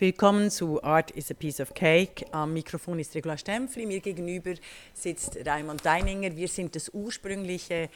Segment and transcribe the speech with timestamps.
[0.00, 2.24] Willkommen zu Art is a Piece of Cake.
[2.30, 4.54] Am Mikrofon ist Regula Stempfli, mir gegenüber
[4.94, 6.36] sitzt Raimund Deininger.
[6.36, 7.90] Wir sind das ursprüngliche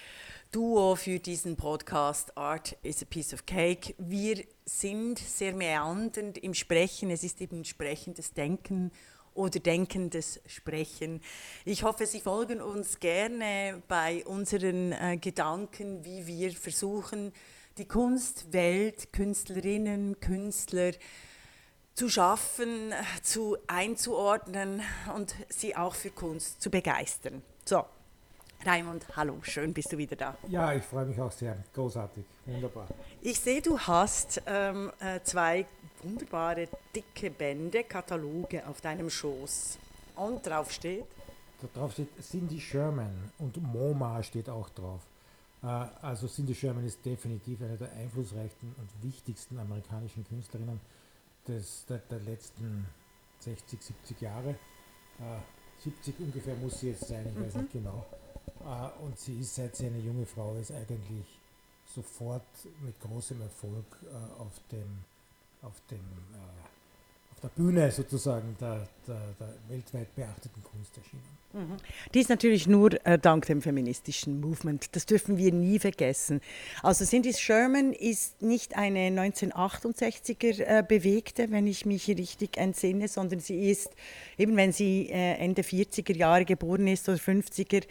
[0.51, 3.95] Duo für diesen Podcast Art is a Piece of Cake.
[3.99, 7.09] Wir sind sehr meandernd im Sprechen.
[7.09, 8.91] Es ist eben sprechendes Denken
[9.35, 11.21] oder denkendes Sprechen.
[11.65, 17.33] Ich hoffe, Sie folgen uns gerne bei unseren äh, Gedanken, wie wir versuchen,
[17.79, 20.95] die Kunstwelt, Künstlerinnen, Künstler,
[21.95, 24.83] zu schaffen, zu einzuordnen
[25.15, 27.43] und sie auch für Kunst zu begeistern.
[27.65, 27.85] So,
[28.65, 30.37] Raimund, hallo, schön bist du wieder da.
[30.49, 31.57] Ja, ich freue mich auch sehr.
[31.75, 32.87] Großartig, wunderbar.
[33.21, 35.67] Ich sehe, du hast ähm, äh, zwei
[36.03, 39.79] wunderbare, dicke Bände, Kataloge auf deinem Schoß.
[40.17, 41.05] Und drauf steht?
[41.61, 45.01] Da drauf steht Cindy Sherman und MoMA steht auch drauf.
[45.63, 50.81] Äh, also Cindy Sherman ist definitiv eine der einflussreichsten und wichtigsten amerikanischen Künstlerinnen
[51.49, 52.87] des, der, der letzten
[53.41, 54.51] 60, 70 Jahre.
[54.51, 55.41] Äh,
[55.83, 57.47] 70 ungefähr muss sie jetzt sein, ich mhm.
[57.47, 58.07] weiß nicht genau.
[58.61, 61.27] Äh, und sie ist, seit sie eine junge Frau ist, eigentlich
[61.95, 62.47] sofort
[62.81, 65.05] mit großem Erfolg äh, auf dem,
[65.63, 66.72] auf dem äh,
[67.43, 71.43] der Bühne sozusagen der, der, der weltweit beachteten Kunst erschienen.
[71.53, 71.77] Mhm.
[72.15, 74.95] Die ist natürlich nur äh, dank dem feministischen Movement.
[74.97, 76.41] Das dürfen wir nie vergessen.
[76.83, 83.41] Also Cindy Sherman ist nicht eine 1968er äh, Bewegte, wenn ich mich richtig entsinne, sondern
[83.41, 83.91] sie ist,
[84.39, 87.85] eben wenn sie äh, Ende 40er Jahre geboren ist oder 50er,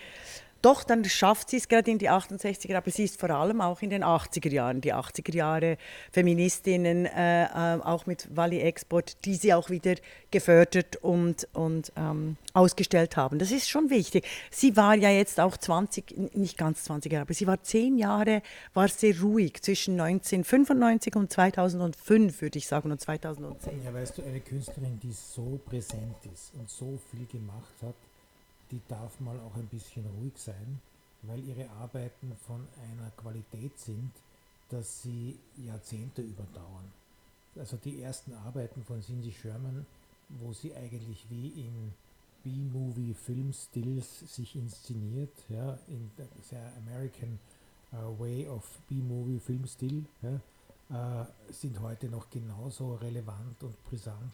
[0.61, 3.81] doch, dann schafft sie es gerade in die 68er, aber sie ist vor allem auch
[3.81, 5.77] in den 80er Jahren, die 80er Jahre
[6.11, 9.95] Feministinnen, äh, äh, auch mit Wally Export, die sie auch wieder
[10.29, 13.39] gefördert und, und ähm, ausgestellt haben.
[13.39, 14.27] Das ist schon wichtig.
[14.49, 18.41] Sie war ja jetzt auch 20, nicht ganz 20 Jahre, aber sie war zehn Jahre,
[18.73, 23.83] war sehr ruhig zwischen 1995 und 2005, würde ich sagen, und 2010.
[23.83, 27.95] Ja, weißt du, eine Künstlerin, die so präsent ist und so viel gemacht hat,
[28.71, 30.79] die darf mal auch ein bisschen ruhig sein,
[31.23, 34.11] weil ihre Arbeiten von einer Qualität sind,
[34.69, 36.91] dass sie Jahrzehnte überdauern.
[37.57, 39.85] Also die ersten Arbeiten von Cindy Sherman,
[40.29, 41.93] wo sie eigentlich wie in
[42.43, 47.37] B-Movie Filmstills sich inszeniert, ja, in der sehr American
[47.91, 54.31] uh, Way of B-Movie Filmstil, ja, uh, sind heute noch genauso relevant und brisant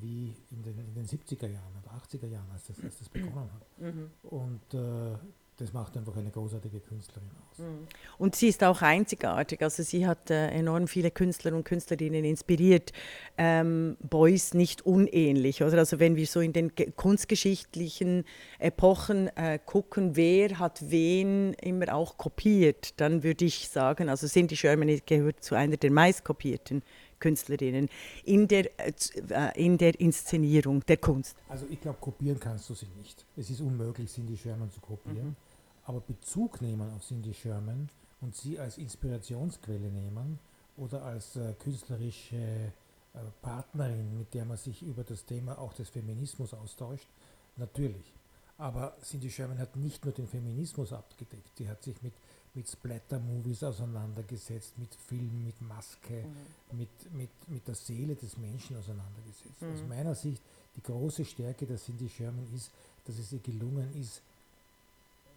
[0.00, 3.50] wie in den, in den 70er Jahren oder 80er Jahren, als das, als das begonnen
[3.52, 3.78] hat.
[3.78, 4.10] Mhm.
[4.22, 5.16] Und äh,
[5.60, 7.58] das macht einfach eine großartige Künstlerin aus.
[7.58, 7.86] Mhm.
[8.18, 9.60] Und sie ist auch einzigartig.
[9.62, 12.92] Also sie hat äh, enorm viele Künstler und Künstlerinnen inspiriert.
[13.36, 15.62] Ähm, Beuys nicht unähnlich.
[15.62, 15.78] Oder?
[15.78, 18.24] Also wenn wir so in den kunstgeschichtlichen
[18.58, 24.56] Epochen äh, gucken, wer hat wen immer auch kopiert, dann würde ich sagen, also Cindy
[24.56, 26.82] Sherman gehört zu einer der meistkopierten
[27.20, 27.88] Künstlerinnen
[28.24, 31.36] in der, äh, in der Inszenierung der Kunst?
[31.48, 33.24] Also ich glaube, kopieren kannst du sie nicht.
[33.36, 35.28] Es ist unmöglich, Cindy Sherman zu kopieren.
[35.28, 35.36] Mhm.
[35.84, 37.88] Aber Bezug nehmen auf Cindy Sherman
[38.20, 40.38] und sie als Inspirationsquelle nehmen
[40.76, 45.88] oder als äh, künstlerische äh, Partnerin, mit der man sich über das Thema auch des
[45.88, 47.08] Feminismus austauscht,
[47.56, 48.14] natürlich.
[48.56, 52.12] Aber Cindy Sherman hat nicht nur den Feminismus abgedeckt, sie hat sich mit
[52.54, 56.78] mit Splatter-Movies auseinandergesetzt, mit Film, mit Maske, mhm.
[56.78, 59.60] mit, mit, mit der Seele des Menschen auseinandergesetzt.
[59.60, 59.72] Mhm.
[59.72, 60.42] Aus meiner Sicht
[60.76, 62.70] die große Stärke der Cindy Sherman ist,
[63.06, 64.22] dass es ihr gelungen ist,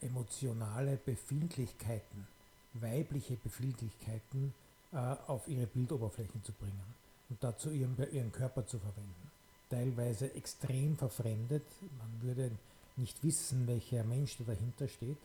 [0.01, 2.27] emotionale Befindlichkeiten,
[2.73, 4.53] weibliche Befindlichkeiten
[4.91, 6.95] äh, auf ihre Bildoberflächen zu bringen
[7.29, 9.31] und dazu ihren, ihren Körper zu verwenden.
[9.69, 11.63] Teilweise extrem verfremdet,
[11.97, 12.51] man würde
[12.95, 15.17] nicht wissen, welcher Mensch da dahinter steht,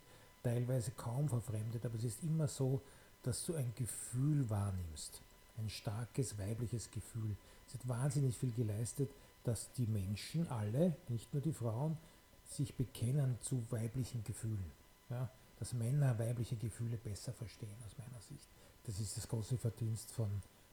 [0.43, 2.81] teilweise kaum verfremdet, aber es ist immer so,
[3.23, 5.21] dass du ein Gefühl wahrnimmst,
[5.59, 7.37] ein starkes weibliches Gefühl.
[7.67, 9.11] Es hat wahnsinnig viel geleistet,
[9.45, 11.97] dass die Menschen alle, nicht nur die Frauen,
[12.47, 14.71] sich bekennen zu weiblichen Gefühlen.
[15.11, 18.49] Ja, dass Männer weibliche Gefühle besser verstehen, aus meiner Sicht.
[18.85, 20.31] Das ist das große Verdienst von,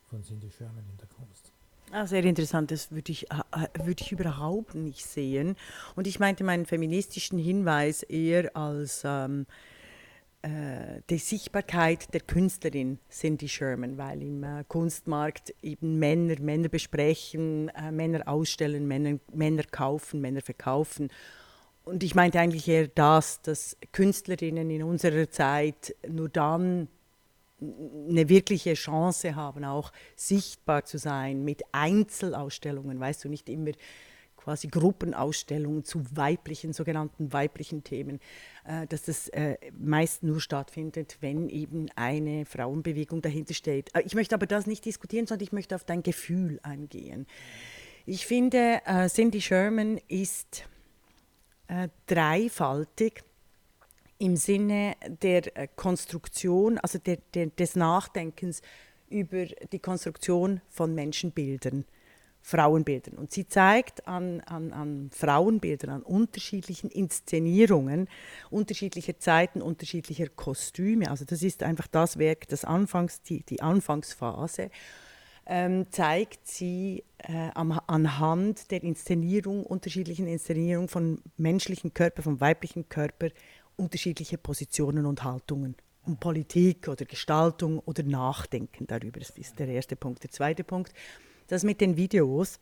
[0.10, 1.52] von Cindy Sherman in der Kunst.
[1.92, 5.56] Ah, sehr interessant, das würde ich, äh, äh, würde ich überhaupt nicht sehen.
[5.96, 9.46] Und ich meinte meinen feministischen Hinweis eher als ähm,
[10.42, 17.70] äh, die Sichtbarkeit der Künstlerin Cindy Sherman, weil im äh, Kunstmarkt eben Männer Männer besprechen,
[17.70, 21.10] äh, Männer ausstellen, Männer, Männer kaufen, Männer verkaufen.
[21.84, 26.90] Und ich meinte eigentlich eher das, dass Künstlerinnen in unserer Zeit nur dann
[27.62, 33.72] eine wirkliche Chance haben, auch sichtbar zu sein mit Einzelausstellungen, weißt du, nicht immer
[34.46, 38.20] quasi Gruppenausstellungen zu weiblichen, sogenannten weiblichen Themen,
[38.66, 43.90] äh, dass das äh, meist nur stattfindet, wenn eben eine Frauenbewegung dahinter steht.
[43.96, 47.26] Äh, ich möchte aber das nicht diskutieren, sondern ich möchte auf dein Gefühl eingehen.
[48.06, 50.64] Ich finde, Cindy Sherman ist
[52.06, 53.24] dreifaltig
[54.18, 58.62] im Sinne der äh, Konstruktion, also der, der, des Nachdenkens
[59.10, 61.86] über die Konstruktion von Menschenbildern.
[62.42, 63.16] Frauenbildern.
[63.16, 68.08] Und sie zeigt an, an, an Frauenbildern, an unterschiedlichen Inszenierungen,
[68.52, 71.10] unterschiedlicher Zeiten, unterschiedlicher Kostüme.
[71.10, 74.70] Also das ist einfach das Werk, das Anfangs, die, die Anfangsphase,
[75.48, 83.30] ähm, zeigt sie äh, anhand der Inszenierung, unterschiedlichen Inszenierungen von menschlichen Körper, vom weiblichen Körper,
[83.78, 85.76] unterschiedliche Positionen und Haltungen
[86.06, 89.20] um Politik oder Gestaltung oder Nachdenken darüber.
[89.20, 90.24] Das ist der erste Punkt.
[90.24, 90.94] Der zweite Punkt,
[91.48, 92.60] das mit den Videos.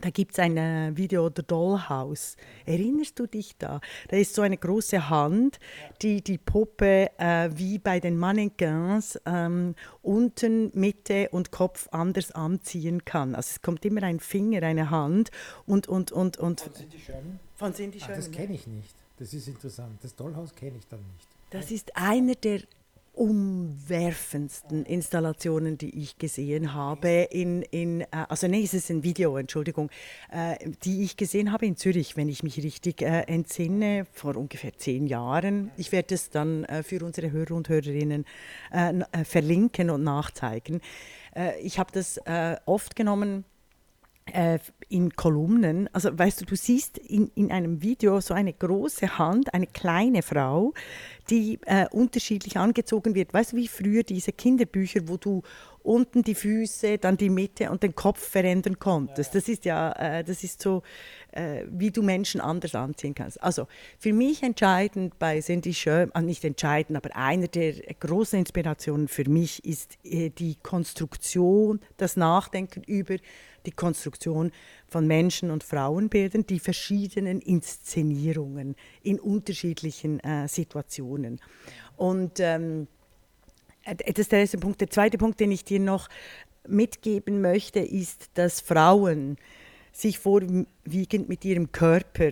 [0.00, 2.36] Da gibt es ein äh, Video, The Dollhouse.
[2.64, 3.80] Erinnerst du dich da?
[4.08, 5.58] Da ist so eine große Hand,
[6.00, 13.04] die die Puppe äh, wie bei den Mannequins ähm, unten, Mitte und Kopf anders anziehen
[13.04, 13.34] kann.
[13.34, 15.30] Also es kommt immer ein Finger, eine Hand
[15.66, 16.60] und und und und.
[16.60, 17.40] Von Cindy Sherman?
[17.56, 18.14] Von Cindy Sherman.
[18.14, 18.99] Ah, das kenne ich nicht.
[19.20, 19.98] Das ist interessant.
[20.02, 21.28] Das Dollhouse kenne ich dann nicht.
[21.50, 22.60] Das ist einer der
[23.12, 29.36] umwerfendsten Installationen, die ich gesehen habe, in, in, äh, also nee, es ist ein Video,
[29.36, 29.90] Entschuldigung,
[30.30, 34.72] äh, die ich gesehen habe in Zürich, wenn ich mich richtig äh, entsinne, vor ungefähr
[34.78, 35.70] zehn Jahren.
[35.76, 38.24] Ich werde es dann für unsere Hörer und Hörerinnen
[39.24, 40.80] verlinken und nachzeigen.
[41.62, 42.20] ich habe das
[42.64, 43.44] oft genommen
[44.88, 45.88] in Kolumnen.
[45.92, 50.22] Also weißt du, du siehst in, in einem Video so eine große Hand, eine kleine
[50.22, 50.74] Frau,
[51.30, 53.32] die äh, unterschiedlich angezogen wird.
[53.32, 55.42] Weißt du, wie früher diese Kinderbücher, wo du
[55.82, 59.34] unten die Füße, dann die Mitte und den Kopf verändern konntest.
[59.34, 60.82] Das ist ja, äh, das ist so,
[61.32, 63.42] äh, wie du Menschen anders anziehen kannst.
[63.42, 63.66] Also
[63.98, 69.28] für mich entscheidend bei Cindy Sherman, äh, nicht entscheidend, aber eine der großen Inspirationen für
[69.28, 73.16] mich ist äh, die Konstruktion, das Nachdenken über
[73.66, 74.52] die Konstruktion
[74.86, 81.40] von Menschen- und Frauenbildern, die verschiedenen Inszenierungen in unterschiedlichen äh, Situationen.
[81.96, 82.99] Und ähm, äh,
[83.84, 84.80] das ist der erste Punkt.
[84.80, 86.08] Der zweite Punkt, den ich dir noch
[86.66, 89.36] mitgeben möchte, ist, dass Frauen
[89.92, 92.30] sich vorwiegend mit ihrem Körper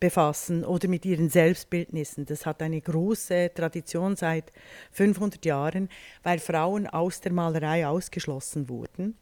[0.00, 2.26] befassen oder mit ihren Selbstbildnissen.
[2.26, 4.52] Das hat eine große Tradition seit
[4.92, 5.88] 500 Jahren,
[6.22, 9.16] weil Frauen aus der Malerei ausgeschlossen wurden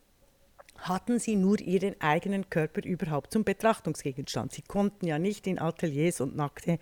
[0.78, 4.52] hatten sie nur ihren eigenen Körper überhaupt zum Betrachtungsgegenstand.
[4.52, 6.78] Sie konnten ja nicht in Ateliers und nackte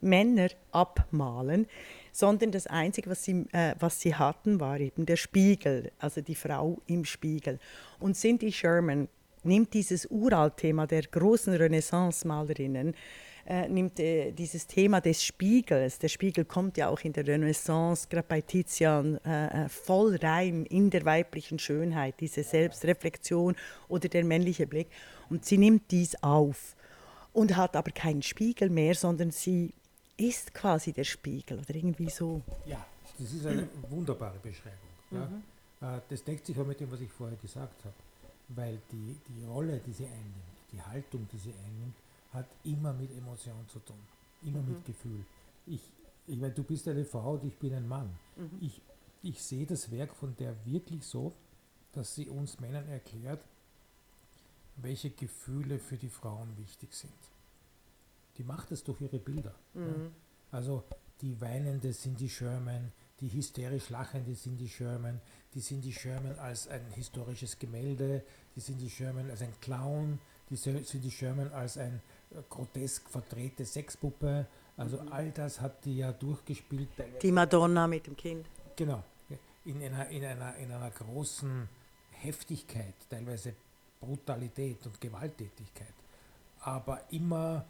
[0.00, 1.66] Männer abmalen,
[2.12, 6.34] sondern das Einzige, was sie, äh, was sie hatten, war eben der Spiegel, also die
[6.34, 7.58] Frau im Spiegel.
[7.98, 9.08] Und Cindy Sherman
[9.42, 12.94] nimmt dieses Uralthema der großen Renaissance-Malerinnen,
[13.44, 18.06] äh, nimmt äh, dieses Thema des Spiegels, der Spiegel kommt ja auch in der Renaissance,
[18.08, 23.56] gerade bei Tizian, äh, äh, voll rein in der weiblichen Schönheit, diese Selbstreflexion
[23.88, 24.88] oder der männliche Blick.
[25.28, 26.76] Und sie nimmt dies auf
[27.32, 29.74] und hat aber keinen Spiegel mehr, sondern sie
[30.22, 32.42] ist quasi der Spiegel oder irgendwie so.
[32.66, 32.84] Ja,
[33.18, 34.78] das ist eine wunderbare Beschreibung.
[35.10, 35.42] Mhm.
[35.80, 35.96] Ja.
[35.96, 37.94] Äh, das deckt sich auch mit dem, was ich vorher gesagt habe,
[38.48, 41.96] weil die, die Rolle, die sie einnimmt, die Haltung, die sie einnimmt,
[42.32, 43.98] hat immer mit Emotion zu tun,
[44.42, 44.72] immer mhm.
[44.72, 45.24] mit Gefühl.
[45.66, 45.80] Ich,
[46.26, 48.10] ich meine, du bist eine Frau und ich bin ein Mann.
[48.36, 48.58] Mhm.
[48.60, 48.80] Ich,
[49.22, 51.32] ich sehe das Werk von der wirklich so,
[51.92, 53.44] dass sie uns Männern erklärt,
[54.76, 57.12] welche Gefühle für die Frauen wichtig sind.
[58.38, 59.54] Die macht es durch ihre Bilder.
[59.74, 59.86] Mhm.
[59.86, 60.10] Ja.
[60.50, 60.84] Also
[61.20, 65.20] die weinende Cindy Sherman, die hysterisch lachende Cindy Sherman,
[65.54, 68.22] die Cindy Sherman als ein historisches Gemälde,
[68.56, 70.18] die Cindy Sherman als ein Clown,
[70.50, 72.00] die Cindy Sherman als ein
[72.50, 74.46] grotesk verdrehte Sexpuppe.
[74.76, 75.12] Also mhm.
[75.12, 76.88] all das hat die ja durchgespielt.
[77.22, 78.46] Die Madonna mit dem Kind.
[78.76, 79.02] Genau.
[79.64, 81.68] In einer, in einer, in einer großen
[82.10, 83.54] Heftigkeit, teilweise
[84.00, 85.94] Brutalität und Gewalttätigkeit.
[86.60, 87.64] Aber immer,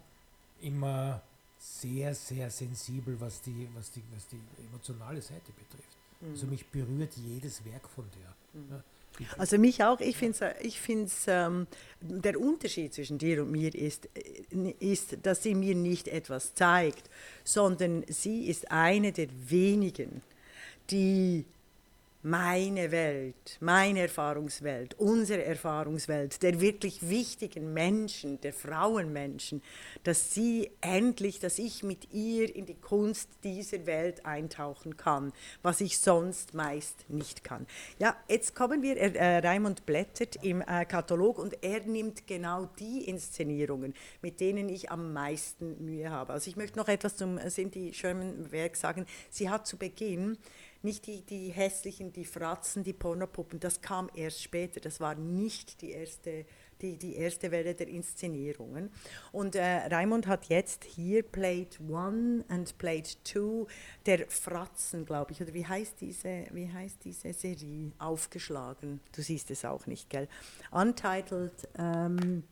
[0.63, 1.21] immer
[1.59, 5.89] sehr, sehr sensibel, was die, was die, was die emotionale Seite betrifft.
[6.21, 6.31] Also mhm.
[6.31, 8.61] Also mich berührt jedes Werk von der.
[8.61, 8.83] Mhm.
[9.37, 9.99] Also mich auch.
[9.99, 11.67] Ich finde ich find's, ähm,
[12.01, 17.09] der Unterschied zwischen dir und mir ist, äh, ist, dass sie mir nicht etwas zeigt,
[17.43, 20.21] sondern sie ist eine der wenigen,
[20.89, 21.45] die
[22.23, 29.61] meine Welt, meine Erfahrungswelt, unsere Erfahrungswelt, der wirklich wichtigen Menschen, der Frauenmenschen,
[30.03, 35.81] dass sie endlich, dass ich mit ihr in die Kunst dieser Welt eintauchen kann, was
[35.81, 37.67] ich sonst meist nicht kann.
[37.99, 43.03] Ja, jetzt kommen wir, äh, Raimund blättert im äh, Katalog und er nimmt genau die
[43.03, 46.31] Inszenierungen, mit denen ich am meisten Mühe habe.
[46.31, 49.05] Also ich möchte noch etwas zum Sinti Sherman Werk sagen.
[49.29, 50.37] Sie hat zu Beginn
[50.83, 55.81] nicht die, die hässlichen, die Fratzen, die Pornopuppen, das kam erst später, das war nicht
[55.81, 56.45] die erste,
[56.81, 58.91] die, die erste Welle der Inszenierungen.
[59.31, 63.67] Und äh, Raimund hat jetzt hier Played One and Played Two
[64.05, 68.99] der Fratzen, glaube ich, oder wie heißt, diese, wie heißt diese Serie, aufgeschlagen.
[69.15, 70.27] Du siehst es auch nicht, gell?
[70.71, 72.43] Untitled ähm,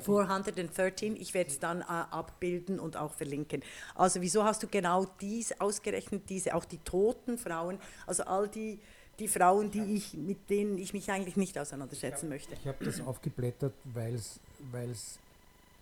[0.00, 3.62] 413, ich werde es dann äh, abbilden und auch verlinken.
[3.94, 8.78] Also wieso hast du genau dies ausgerechnet, diese, auch die toten Frauen, also all die,
[9.18, 12.54] die Frauen, die ich, mit denen ich mich eigentlich nicht auseinandersetzen ich möchte?
[12.54, 15.18] Ich habe das aufgeblättert, weil es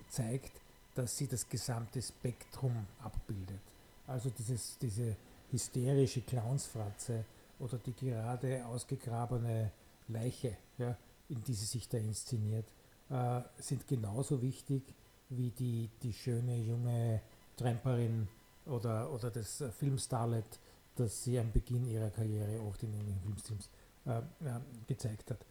[0.09, 0.53] zeigt,
[0.95, 3.61] dass sie das gesamte Spektrum abbildet.
[4.07, 5.17] Also dieses, diese
[5.51, 7.25] hysterische Clownsfratze
[7.59, 9.71] oder die gerade ausgegrabene
[10.09, 10.97] Leiche, ja,
[11.29, 12.65] in die sie sich da inszeniert
[13.11, 14.83] äh, sind genauso wichtig
[15.31, 17.21] wie die, die schöne junge
[17.57, 18.29] Tramperin
[18.67, 20.59] oder, oder das äh, Filmstarlet,
[20.97, 23.69] das sie am Beginn ihrer Karriere oft in den Filmstreams
[24.07, 25.45] äh, äh, gezeigt hat.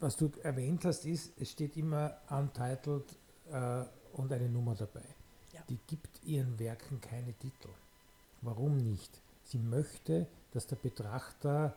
[0.00, 3.04] Was du erwähnt hast, ist, es steht immer untitled
[3.50, 5.04] äh, und eine Nummer dabei.
[5.52, 5.60] Ja.
[5.68, 7.68] Die gibt ihren Werken keine Titel.
[8.40, 9.20] Warum nicht?
[9.44, 11.76] Sie möchte, dass der Betrachter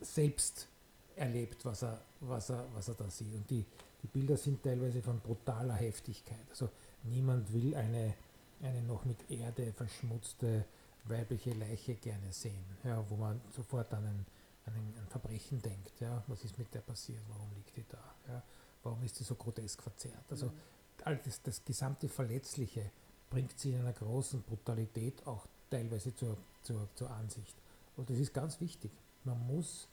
[0.00, 0.68] selbst
[1.16, 3.34] erlebt, was er, was er, was er da sieht.
[3.34, 3.64] Und die,
[4.02, 6.44] die Bilder sind teilweise von brutaler Heftigkeit.
[6.50, 6.68] Also
[7.04, 8.14] niemand will eine,
[8.62, 10.64] eine noch mit Erde verschmutzte
[11.04, 14.26] weibliche Leiche gerne sehen, ja, wo man sofort an ein,
[14.66, 16.00] an ein Verbrechen denkt.
[16.00, 16.22] Ja.
[16.26, 17.22] Was ist mit der passiert?
[17.28, 18.32] Warum liegt die da?
[18.32, 18.42] Ja.
[18.82, 20.24] Warum ist sie so grotesk verzerrt?
[20.30, 21.18] Also mhm.
[21.24, 22.90] das, das gesamte Verletzliche
[23.30, 27.54] bringt sie in einer großen Brutalität auch teilweise zur, zur, zur Ansicht.
[27.96, 28.90] Und das ist ganz wichtig.
[29.24, 29.88] Man muss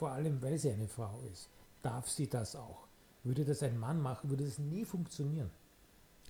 [0.00, 1.50] vor allem weil sie eine Frau ist,
[1.82, 2.88] darf sie das auch.
[3.22, 5.50] Würde das ein Mann machen, würde das nie funktionieren.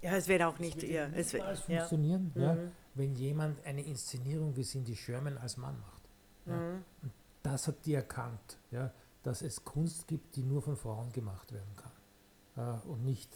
[0.03, 1.09] Ja, es wäre auch nicht ihr.
[1.15, 2.43] Es wird funktionieren, ja.
[2.43, 2.73] Ja, mhm.
[2.95, 6.03] wenn jemand eine Inszenierung wie Cindy Sherman als Mann macht.
[6.47, 6.57] Ja.
[6.57, 6.85] Mhm.
[7.03, 7.13] Und
[7.45, 11.77] das hat die erkannt, ja, dass es Kunst gibt, die nur von Frauen gemacht werden
[11.77, 13.31] kann äh, und nicht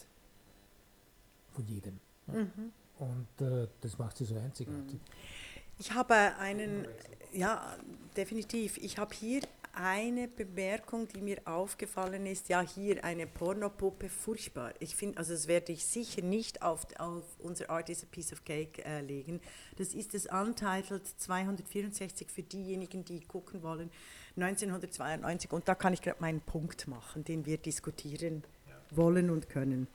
[1.52, 2.00] von jedem.
[2.26, 2.72] Mhm.
[2.98, 4.94] Und äh, das macht sie so einzigartig.
[4.94, 5.78] Mhm.
[5.78, 6.88] Ich habe einen,
[7.32, 7.76] ja,
[8.16, 8.78] definitiv.
[8.78, 9.42] Ich habe hier
[9.76, 14.72] eine Bemerkung, die mir aufgefallen ist, ja, hier eine Pornopuppe, furchtbar.
[14.78, 18.32] Ich finde, also das werde ich sicher nicht auf, auf unser Art is a Piece
[18.32, 19.40] of Cake äh, legen.
[19.76, 23.90] Das ist das Untitled 264 für diejenigen, die gucken wollen,
[24.36, 25.52] 1992.
[25.52, 28.44] Und da kann ich gerade meinen Punkt machen, den wir diskutieren
[28.90, 29.86] wollen und können.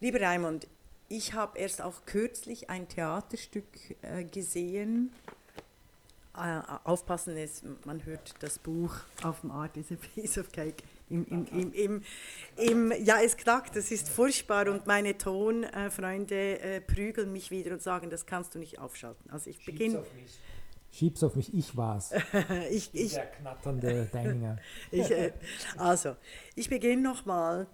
[0.00, 0.68] Lieber Raimund,
[1.08, 3.64] ich habe erst auch kürzlich ein Theaterstück
[4.02, 5.10] äh, gesehen,
[6.84, 10.82] aufpassen ist, man hört das Buch auf dem Art is a piece of cake.
[11.10, 12.02] Im, im, im, im,
[12.56, 17.82] im, ja, es knackt, das ist furchtbar und meine Tonfreunde äh, prügeln mich wieder und
[17.82, 19.30] sagen, das kannst du nicht aufschalten.
[19.30, 20.04] Also ich beginne.
[20.90, 22.12] Schieb's auf mich, ich war's.
[22.70, 24.58] ich, ich, Der knatternde Deininger.
[24.90, 25.32] ich, äh,
[25.76, 26.16] also,
[26.54, 27.66] ich beginne nochmal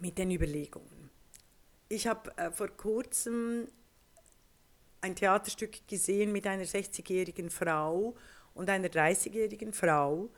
[0.00, 1.10] mit den Überlegungen.
[1.88, 3.68] Ich habe äh, vor kurzem
[5.02, 8.14] ein Theaterstück gesehen mit einer 60-jährigen Frau
[8.54, 10.30] und einer 30-jährigen Frau.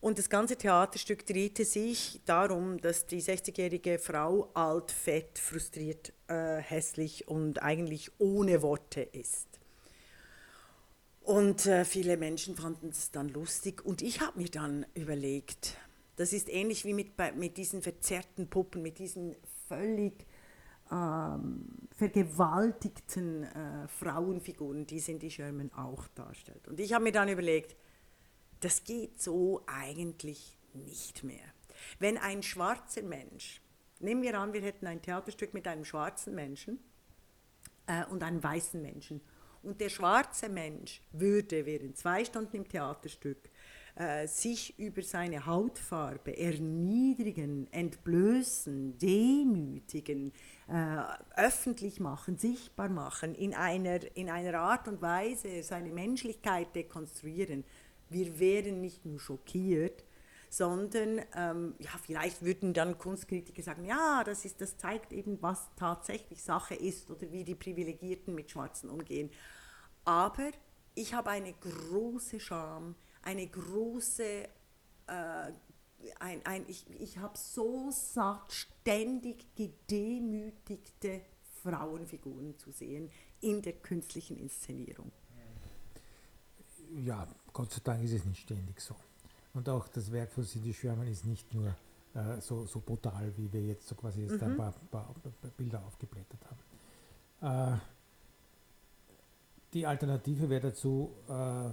[0.00, 6.56] Und das ganze Theaterstück drehte sich darum, dass die 60-jährige Frau alt, fett, frustriert, äh,
[6.56, 9.48] hässlich und eigentlich ohne Worte ist.
[11.22, 13.84] Und äh, viele Menschen fanden es dann lustig.
[13.84, 15.78] Und ich habe mir dann überlegt,
[16.16, 19.34] das ist ähnlich wie mit, mit diesen verzerrten Puppen, mit diesen
[19.68, 20.26] völlig
[20.90, 26.68] ähm, vergewaltigten äh, Frauenfiguren, die Cindy Sherman auch darstellt.
[26.68, 27.76] Und ich habe mir dann überlegt,
[28.60, 31.44] das geht so eigentlich nicht mehr.
[31.98, 33.60] Wenn ein schwarzer Mensch,
[34.00, 36.78] nehmen wir an, wir hätten ein Theaterstück mit einem schwarzen Menschen
[37.86, 39.20] äh, und einem weißen Menschen,
[39.62, 43.48] und der schwarze Mensch würde während zwei Stunden im Theaterstück
[43.96, 50.32] äh, sich über seine Hautfarbe erniedrigen, entblößen, demütigen,
[51.36, 57.64] öffentlich machen, sichtbar machen, in einer, in einer Art und Weise seine Menschlichkeit dekonstruieren.
[58.08, 60.04] Wir wären nicht nur schockiert,
[60.48, 65.68] sondern ähm, ja, vielleicht würden dann Kunstkritiker sagen, ja, das, ist, das zeigt eben, was
[65.76, 69.30] tatsächlich Sache ist oder wie die Privilegierten mit Schwarzen umgehen.
[70.04, 70.50] Aber
[70.94, 72.94] ich habe eine große Scham
[73.24, 74.44] eine große,
[75.06, 75.52] äh,
[76.18, 81.22] ein, ein, ich, ich habe so satt, ständig gedemütigte
[81.62, 85.10] Frauenfiguren zu sehen in der künstlichen Inszenierung.
[87.04, 88.94] Ja, Gott sei Dank ist es nicht ständig so.
[89.54, 91.74] Und auch das Werk von Cindy Sherman ist nicht nur
[92.14, 94.50] äh, so, so brutal, wie wir jetzt so quasi jetzt mhm.
[94.50, 95.14] ein paar, paar,
[95.56, 96.40] Bilder aufgeblättert
[97.40, 97.74] haben.
[97.74, 97.78] Äh,
[99.72, 101.70] die Alternative wäre dazu, äh,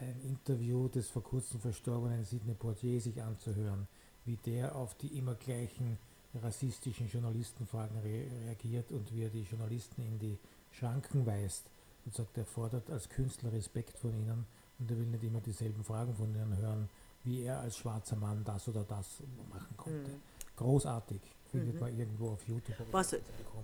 [0.00, 3.88] ein Interview des vor kurzem verstorbenen Sidney Poitier sich anzuhören,
[4.24, 5.98] wie der auf die immer gleichen
[6.34, 10.38] rassistischen Journalistenfragen re reagiert und wie er die Journalisten in die
[10.70, 11.70] Schranken weist
[12.04, 14.46] und sagt, er fordert als Künstler Respekt von ihnen
[14.78, 16.88] und er will nicht immer dieselben Fragen von ihnen hören,
[17.24, 20.10] wie er als schwarzer Mann das oder das machen konnte.
[20.10, 20.22] Mhm.
[20.56, 21.80] Großartig findet mhm.
[21.80, 22.76] man irgendwo auf YouTube.
[22.90, 23.16] Was,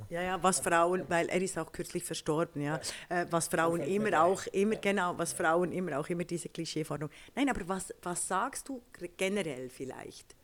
[0.09, 4.23] ja, ja, was Frauen, weil er ist auch kürzlich verstorben, ja, äh, was Frauen immer
[4.23, 7.13] auch, immer genau, was Frauen immer auch immer diese Klischeeforderung.
[7.35, 8.83] Nein, aber was, was sagst du
[9.17, 10.37] generell vielleicht?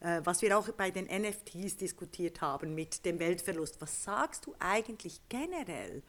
[0.00, 3.80] Äh, was wir auch bei den NFTs diskutiert haben mit dem Weltverlust.
[3.80, 6.02] Was sagst du eigentlich generell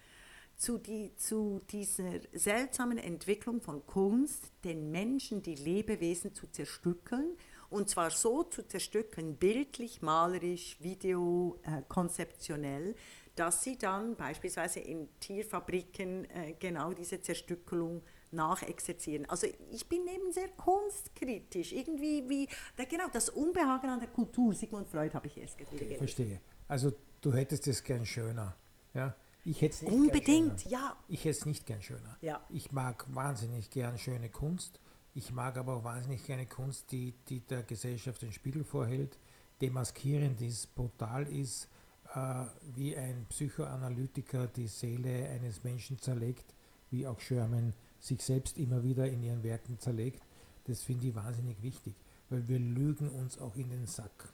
[0.57, 7.37] zu, die, zu dieser seltsamen Entwicklung von Kunst, den Menschen, die Lebewesen zu zerstückeln?
[7.75, 12.95] Und zwar so zu zerstückeln, bildlich, malerisch, video, äh, konzeptionell,
[13.35, 18.01] dass sie dann beispielsweise in Tierfabriken äh, genau diese Zerstückelung
[18.31, 19.29] nachexerzieren.
[19.29, 21.73] Also ich bin eben sehr kunstkritisch.
[21.73, 25.75] Irgendwie wie, da, genau, das Unbehagen an der Kultur, Sigmund Freud habe ich erst gesehen.
[25.81, 26.39] Okay, verstehe.
[26.69, 28.55] Also du hättest es gern schöner.
[28.93, 29.13] Ja?
[29.43, 30.95] Ich hätte Unbedingt, ja.
[31.09, 32.17] Ich hätte es nicht gern schöner.
[32.21, 32.41] Ja.
[32.49, 34.79] Ich mag wahnsinnig gern schöne Kunst.
[35.17, 39.17] Ich mag aber auch wahnsinnig gerne Kunst, die, die der Gesellschaft den Spiegel vorhält,
[39.61, 41.69] demaskierend ist, brutal ist,
[42.13, 42.43] äh,
[42.75, 46.43] wie ein Psychoanalytiker die Seele eines Menschen zerlegt,
[46.91, 50.21] wie auch Sherman sich selbst immer wieder in ihren Werken zerlegt.
[50.65, 51.93] Das finde ich wahnsinnig wichtig,
[52.29, 54.33] weil wir lügen uns auch in den Sack.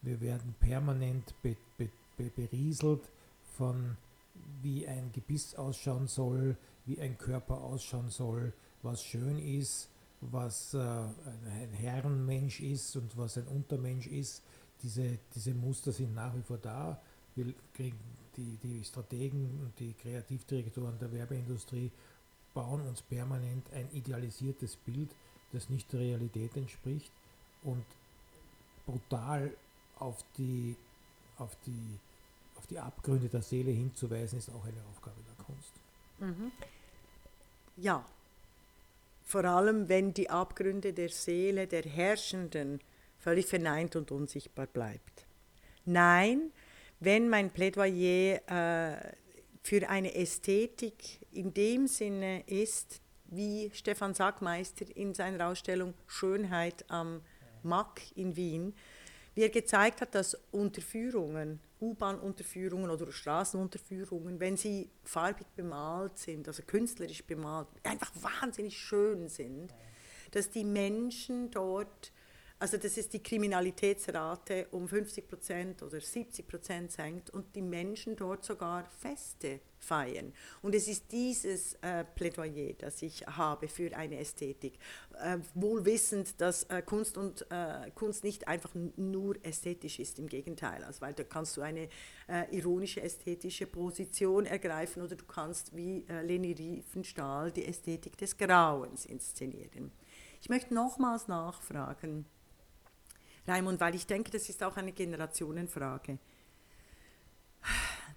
[0.00, 3.02] Wir werden permanent be, be, be, berieselt
[3.56, 3.96] von
[4.62, 6.56] wie ein Gebiss ausschauen soll,
[6.86, 8.52] wie ein Körper ausschauen soll,
[8.82, 9.88] was schön ist,
[10.30, 14.42] was äh, ein Herrenmensch ist und was ein Untermensch ist.
[14.82, 17.00] Diese, diese Muster sind nach wie vor da.
[17.34, 17.98] Wir kriegen
[18.36, 21.90] die, die Strategen und die Kreativdirektoren der Werbeindustrie
[22.52, 25.10] bauen uns permanent ein idealisiertes Bild,
[25.52, 27.10] das nicht der Realität entspricht
[27.62, 27.84] und
[28.86, 29.52] brutal
[29.98, 30.76] auf die,
[31.38, 31.98] auf die,
[32.56, 35.72] auf die Abgründe der Seele hinzuweisen, ist auch eine Aufgabe der Kunst.
[36.20, 36.52] Mhm.
[37.76, 38.04] Ja,
[39.24, 42.80] vor allem wenn die Abgründe der Seele der Herrschenden
[43.18, 45.26] völlig verneint und unsichtbar bleibt.
[45.86, 46.52] Nein,
[47.00, 49.12] wenn mein Plädoyer äh,
[49.62, 57.22] für eine Ästhetik in dem Sinne ist, wie Stefan Sackmeister in seiner Ausstellung Schönheit am
[57.62, 58.74] Mack in Wien,
[59.34, 66.62] wie er gezeigt hat, dass Unterführungen, U-Bahn-Unterführungen oder Straßenunterführungen, wenn sie farbig bemalt sind, also
[66.62, 69.74] künstlerisch bemalt, einfach wahnsinnig schön sind,
[70.30, 72.12] dass die Menschen dort
[72.64, 78.16] also dass es die Kriminalitätsrate um 50 Prozent oder 70 Prozent senkt und die Menschen
[78.16, 80.32] dort sogar Feste feiern.
[80.62, 84.78] Und es ist dieses äh, Plädoyer, das ich habe für eine Ästhetik.
[85.22, 90.26] Äh, wohl wissend, dass äh, Kunst und äh, Kunst nicht einfach nur ästhetisch ist, im
[90.26, 90.84] Gegenteil.
[90.84, 91.90] Also, weil da kannst du eine
[92.28, 98.38] äh, ironische ästhetische Position ergreifen oder du kannst wie äh, Leni Riefenstahl die Ästhetik des
[98.38, 99.92] Grauens inszenieren.
[100.40, 102.24] Ich möchte nochmals nachfragen,
[103.46, 106.18] Raimund, weil ich denke, das ist auch eine Generationenfrage.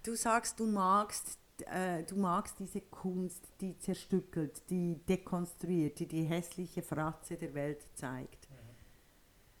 [0.02, 6.24] Du sagst, du magst, äh, du magst diese Kunst, die zerstückelt, die dekonstruiert, die die
[6.24, 8.48] hässliche Fratze der Welt zeigt.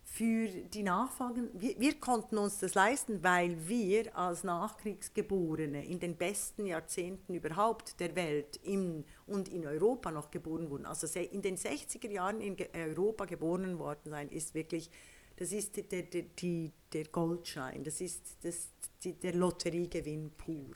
[0.04, 6.16] Für die Nachfolgen, wir, wir konnten uns das leisten, weil wir als Nachkriegsgeborene in den
[6.16, 10.86] besten Jahrzehnten überhaupt der Welt im, und in Europa noch geboren wurden.
[10.86, 14.90] Also in den 60er Jahren in Europa geboren worden sein, ist wirklich
[15.38, 18.70] das ist der, der, die, der Goldschein, das ist das,
[19.04, 20.74] die, der Lotteriegewinn pur.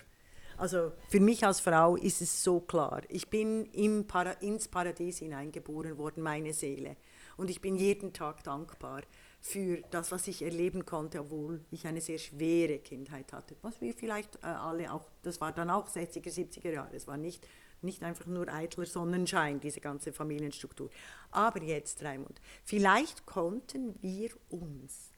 [0.57, 5.19] Also für mich als Frau ist es so klar, ich bin im Para, ins Paradies
[5.19, 6.97] hineingeboren worden, meine Seele.
[7.37, 9.03] Und ich bin jeden Tag dankbar
[9.41, 13.57] für das, was ich erleben konnte, obwohl ich eine sehr schwere Kindheit hatte.
[13.63, 17.17] Was wir vielleicht äh, alle auch, das war dann auch 60er, 70er Jahre, es war
[17.17, 17.45] nicht
[17.83, 20.91] nicht einfach nur eitler Sonnenschein, diese ganze Familienstruktur.
[21.31, 25.11] Aber jetzt, Raimund, vielleicht konnten wir uns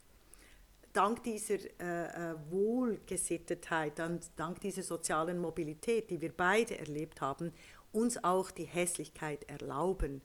[0.93, 4.01] dank dieser äh, äh Wohlgesittetheit,
[4.37, 7.53] dank dieser sozialen Mobilität, die wir beide erlebt haben,
[7.93, 10.21] uns auch die Hässlichkeit erlauben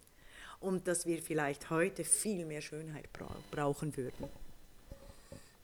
[0.60, 4.28] und dass wir vielleicht heute viel mehr Schönheit bra brauchen würden.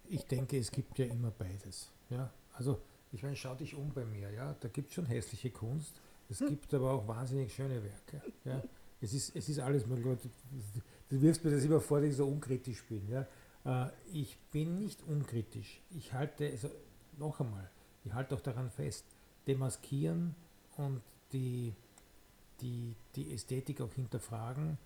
[0.07, 1.89] Ich denke, es gibt ja immer beides.
[2.09, 2.31] Ja?
[2.53, 2.79] Also,
[3.11, 6.39] ich meine, schau dich um bei mir, ja, da gibt es schon hässliche Kunst, es
[6.39, 8.21] gibt aber auch wahnsinnig schöne Werke.
[8.43, 8.63] Ja.
[9.01, 10.17] Es, ist, es ist alles möglich.
[10.21, 13.07] Du, du wirfst mir das immer vor, dass ich so unkritisch bin.
[13.09, 13.27] Ja.
[13.65, 15.81] Äh, ich bin nicht unkritisch.
[15.95, 16.69] Ich halte, also
[17.17, 17.69] noch einmal,
[18.03, 19.05] ich halte auch daran fest,
[19.47, 20.35] demaskieren
[20.77, 21.73] und die
[22.61, 24.77] die, die Ästhetik auch hinterfragen,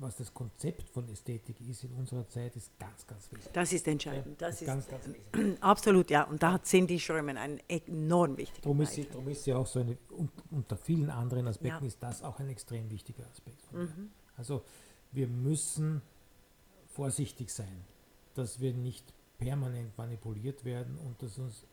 [0.00, 3.52] was das Konzept von Ästhetik ist in unserer Zeit, ist ganz, ganz wichtig.
[3.52, 4.40] Das ist entscheidend.
[4.40, 5.58] Das ist ganz, ganz wichtig.
[5.60, 6.24] absolut, ja.
[6.24, 9.66] Und da hat Cindy Sherman einen enorm wichtigen Darum ist, sie, darum ist sie auch
[9.66, 11.88] so eine, und, unter vielen anderen Aspekten ja.
[11.88, 13.72] ist das auch ein extrem wichtiger Aspekt.
[13.72, 14.10] Mhm.
[14.36, 14.62] Also
[15.12, 16.00] wir müssen
[16.88, 17.84] vorsichtig sein,
[18.34, 21.64] dass wir nicht permanent manipuliert werden und dass uns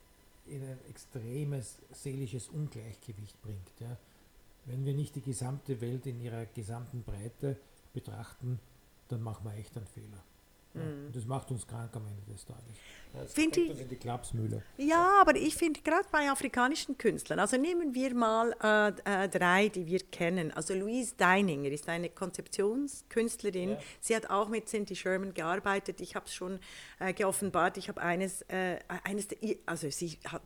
[0.46, 3.80] in ein extremes seelisches Ungleichgewicht bringt.
[3.80, 3.96] Ja.
[4.66, 7.56] Wenn wir nicht die gesamte Welt in ihrer gesamten Breite
[7.92, 8.60] betrachten,
[9.08, 10.22] dann machen wir echt einen Fehler.
[10.74, 11.06] Ja, mhm.
[11.06, 12.62] Und das macht uns krank am Ende des Tages.
[13.14, 14.62] Das finde ich, in die Klapsmühle.
[14.76, 19.68] Ja, aber ich finde gerade bei afrikanischen Künstlern, also nehmen wir mal äh, äh, drei,
[19.68, 20.52] die wir kennen.
[20.52, 23.70] Also Louise Deininger ist eine Konzeptionskünstlerin.
[23.70, 23.78] Ja.
[24.00, 26.00] Sie hat auch mit Cindy Sherman gearbeitet.
[26.02, 26.58] Ich habe es schon
[26.98, 27.78] äh, geoffenbart.
[27.78, 29.28] Ich habe eines, äh, eines,
[29.64, 30.42] also sie hat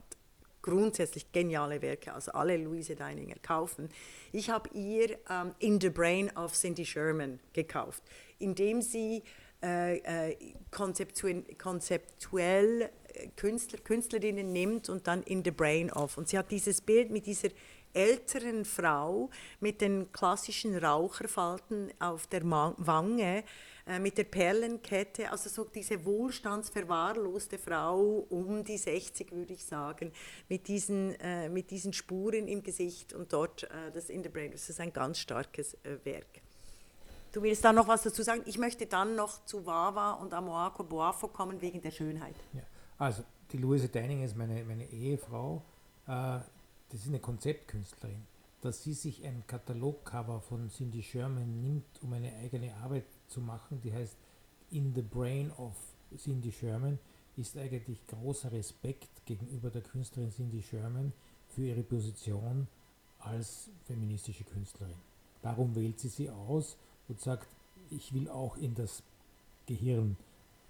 [0.63, 3.89] grundsätzlich geniale Werke, also alle Louise Deininger kaufen.
[4.33, 8.03] Ich habe ihr ähm, In the Brain of Cindy Sherman gekauft,
[8.39, 9.23] indem sie
[9.63, 9.99] äh,
[10.31, 10.37] äh,
[10.71, 16.17] konzeptuell, konzeptuell äh, Künstler, Künstlerinnen nimmt und dann In the Brain of.
[16.17, 17.51] Und sie hat dieses Bild mit dieser
[17.95, 23.45] älteren Frau mit den klassischen Raucherfalten auf der Wange,
[23.87, 30.13] äh, mit der Perlenkette, also so diese wohlstandsverwahrloste Frau um die 60, würde ich sagen,
[30.49, 34.53] mit diesen, äh, mit diesen Spuren im Gesicht und dort äh, das In the Brain.
[34.53, 36.41] Das ist ein ganz starkes äh, Werk.
[37.33, 38.43] Du willst da noch was dazu sagen?
[38.47, 42.37] Ich möchte dann noch zu Wawa und Amoako Boafo kommen wegen der Schönheit.
[42.53, 42.61] Ja.
[42.99, 45.63] Also, die Louise Deining ist meine, meine Ehefrau.
[46.93, 48.27] Das ist eine Konzeptkünstlerin,
[48.61, 53.81] dass sie sich ein Katalogcover von Cindy Sherman nimmt, um eine eigene Arbeit zu machen,
[53.83, 54.17] die heißt
[54.71, 55.75] In the Brain of
[56.17, 56.99] Cindy Sherman,
[57.37, 61.13] ist eigentlich großer Respekt gegenüber der Künstlerin Cindy Sherman
[61.49, 62.69] für ihre Position
[63.19, 64.95] als feministische Künstlerin.
[65.43, 66.77] Darum wählt sie sie aus
[67.09, 67.49] und sagt,
[67.91, 69.03] ich will auch in das
[69.67, 70.17] Gehirn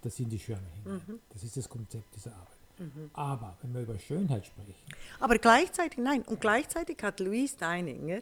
[0.03, 1.01] der Cindy Sherman hinein.
[1.07, 1.19] Mhm.
[1.29, 2.47] Das ist das Konzept dieser Arbeit.
[2.79, 3.09] Mhm.
[3.13, 4.73] Aber wenn wir über Schönheit sprechen.
[5.19, 8.21] Aber gleichzeitig, nein, und gleichzeitig hat Louise Deininger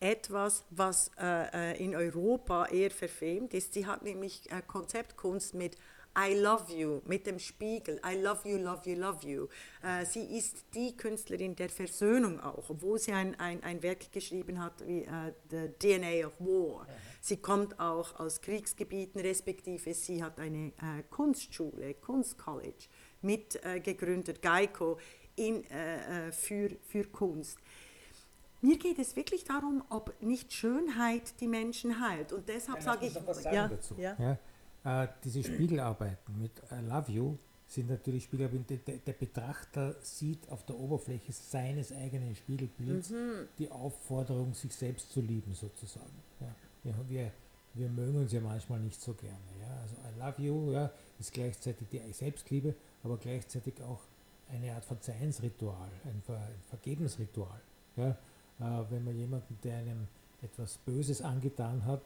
[0.00, 3.74] etwas, was äh, äh, in Europa eher verfemt ist.
[3.74, 5.76] Sie hat nämlich äh, Konzeptkunst mit
[6.18, 8.00] I love you, mit dem Spiegel.
[8.04, 9.46] I love you, love you, love you.
[9.82, 14.60] Äh, sie ist die Künstlerin der Versöhnung auch, obwohl sie ein, ein, ein Werk geschrieben
[14.62, 16.82] hat wie uh, The DNA of War.
[16.82, 16.88] Mhm.
[17.20, 22.86] Sie kommt auch aus Kriegsgebieten, respektive sie hat eine äh, Kunstschule, Kunstcollege
[23.22, 24.98] mitgegründet, äh, Geico,
[25.36, 27.58] in, äh, äh, für, für Kunst.
[28.62, 32.32] Mir geht es wirklich darum, ob nicht Schönheit die Menschen heilt.
[32.32, 33.14] Und deshalb ja, sage ich.
[33.26, 33.94] Was sagen ja, dazu.
[33.96, 34.16] Ja.
[34.18, 38.66] ja äh, diese Spiegelarbeiten mit I Love You sind natürlich Spiegelarbeiten.
[38.86, 43.48] Der, der, Betrachter sieht auf der Oberfläche seines eigenen Spiegelbilds mhm.
[43.58, 46.22] die Aufforderung, sich selbst zu lieben, sozusagen.
[46.40, 46.94] Ja.
[47.08, 47.30] wir,
[47.74, 49.38] wir mögen uns ja manchmal nicht so gerne.
[49.60, 49.80] Ja.
[49.82, 54.00] Also I Love You ja, ist gleichzeitig die Selbstliebe, aber gleichzeitig auch
[54.48, 57.60] eine Art Verzeihensritual, ein, Ver ein Vergebensritual.
[57.96, 58.16] Ja?
[58.60, 60.06] Äh, wenn man jemanden, der einem
[60.42, 62.02] etwas Böses angetan hat,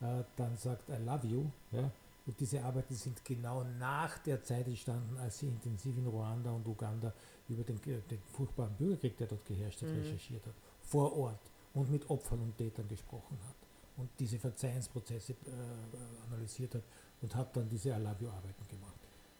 [0.00, 1.44] äh, dann sagt, I love you.
[1.72, 1.90] Ja?
[2.26, 6.66] Und diese Arbeiten sind genau nach der Zeit entstanden, als sie intensiv in Ruanda und
[6.66, 7.12] Uganda
[7.48, 10.02] über den, den furchtbaren Bürgerkrieg, der dort geherrscht hat, mhm.
[10.02, 11.40] recherchiert hat, vor Ort
[11.72, 13.56] und mit Opfern und Tätern gesprochen hat
[13.96, 16.82] und diese Verzeihensprozesse äh, analysiert hat
[17.22, 18.94] und hat dann diese I Love You Arbeiten gemacht.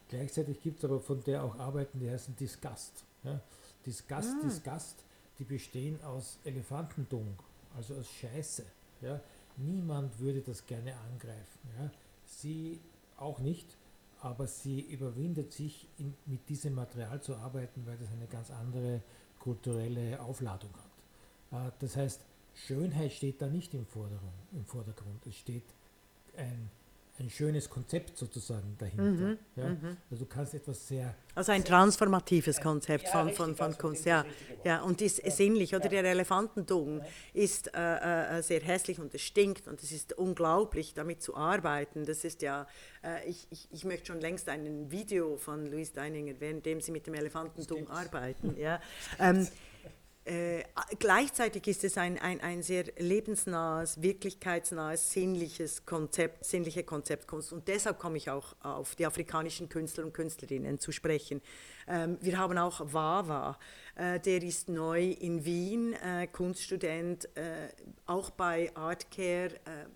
[0.08, 3.04] Gleichzeitig gibt es aber von der auch Arbeiten, die heißen Disgust.
[3.22, 3.40] Ja?
[3.84, 4.44] Disgust, ah.
[4.44, 5.04] Disgust,
[5.38, 7.38] die bestehen aus Elefantendung,
[7.76, 8.64] also aus Scheiße.
[9.02, 9.20] Ja?
[9.56, 11.58] Niemand würde das gerne angreifen.
[11.78, 11.90] Ja?
[12.24, 12.80] Sie
[13.16, 13.76] auch nicht,
[14.20, 19.00] aber sie überwindet sich, in, mit diesem Material zu arbeiten, weil das eine ganz andere
[19.38, 20.70] kulturelle Aufladung
[21.50, 21.68] hat.
[21.68, 22.20] Äh, das heißt,
[22.54, 23.86] Schönheit steht da nicht im.
[24.52, 25.26] Im Vordergrund.
[25.26, 25.64] Es steht
[26.36, 26.70] ein
[27.20, 29.02] ein schönes Konzept sozusagen dahinter.
[29.02, 29.68] Mhm, ja?
[29.68, 29.96] Mhm.
[30.10, 31.14] Also du kannst etwas sehr...
[31.34, 34.24] Also ein transformatives Konzept ja, von, richtig, von, von Kunst, ja.
[34.64, 34.82] ja.
[34.82, 35.30] Und ist ja.
[35.30, 37.00] sinnlich, oder der Elefantendung
[37.32, 42.04] ist äh, äh, sehr hässlich und es stinkt und es ist unglaublich, damit zu arbeiten.
[42.04, 42.66] Das ist ja,
[43.04, 47.06] äh, ich, ich, ich möchte schon längst ein Video von Louise Deininger, währenddem sie mit
[47.06, 48.56] dem Elefantendung arbeiten.
[48.58, 48.80] Ja.
[49.20, 49.48] Ähm,
[50.28, 50.62] äh,
[50.98, 57.50] gleichzeitig ist es ein, ein, ein sehr lebensnahes, wirklichkeitsnahes, sinnliches Konzept, sinnliche Konzeptkunst.
[57.52, 61.40] Und deshalb komme ich auch auf die afrikanischen Künstler und Künstlerinnen zu sprechen.
[61.86, 63.58] Ähm, wir haben auch Wawa,
[63.94, 67.68] äh, der ist neu in Wien, äh, Kunststudent, äh,
[68.04, 69.86] auch bei Artcare äh,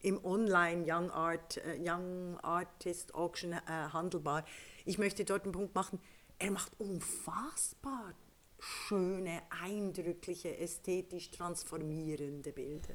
[0.00, 4.44] im Online Young, Art, äh, Young Artist Auction handelbar.
[4.84, 6.00] Ich möchte dort einen Punkt machen,
[6.40, 8.14] er macht unfassbar
[8.58, 12.94] schöne, eindrückliche, ästhetisch transformierende Bilder.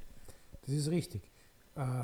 [0.61, 1.21] Das ist richtig.
[1.75, 2.03] Äh,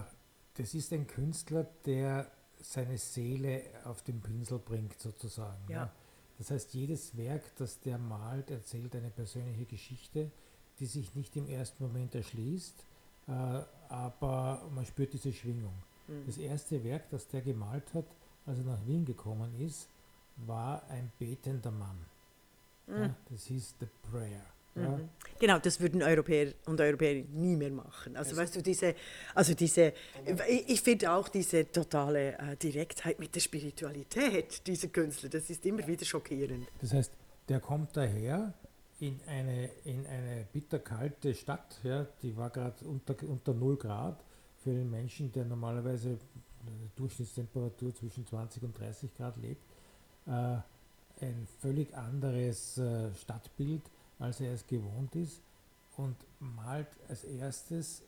[0.56, 5.70] das ist ein Künstler, der seine Seele auf den Pinsel bringt, sozusagen.
[5.70, 5.92] Ja.
[6.38, 10.32] Das heißt, jedes Werk, das der malt, erzählt eine persönliche Geschichte,
[10.80, 12.86] die sich nicht im ersten Moment erschließt,
[13.28, 13.32] äh,
[13.90, 15.74] aber man spürt diese Schwingung.
[16.08, 16.26] Mhm.
[16.26, 18.06] Das erste Werk, das der gemalt hat,
[18.46, 19.88] als er nach Wien gekommen ist,
[20.38, 21.98] war ein betender Mann.
[22.90, 23.02] Mhm.
[23.02, 24.46] Ja, das hieß The Prayer.
[24.76, 24.90] Ja.
[24.90, 25.10] Mhm.
[25.40, 28.16] Genau, das würden Europäer und Europäer nie mehr machen.
[28.18, 28.94] Also, weißt du, diese,
[29.34, 29.94] also diese,
[30.48, 35.66] ich, ich finde auch diese totale äh, Direktheit mit der Spiritualität dieser Künstler, das ist
[35.66, 36.68] immer wieder schockierend.
[36.82, 37.12] Das heißt,
[37.48, 38.54] der kommt daher
[39.00, 44.24] in eine, in eine bitterkalte Stadt, ja, die war gerade unter, unter 0 Grad
[44.58, 49.64] für einen Menschen, der normalerweise eine Durchschnittstemperatur zwischen 20 und 30 Grad lebt,
[50.28, 50.58] äh,
[51.22, 53.84] ein völlig anderes äh, Stadtbild,
[54.20, 55.42] als er es gewohnt ist
[55.98, 58.04] und malt als erstes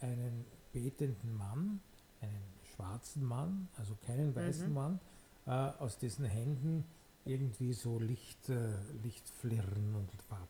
[0.00, 1.80] einen betenden Mann,
[2.20, 4.74] einen schwarzen Mann, also keinen weißen mhm.
[4.74, 5.00] Mann,
[5.46, 6.84] äh, aus dessen Händen
[7.24, 10.48] irgendwie so Licht, äh, Lichtflirren und Farb,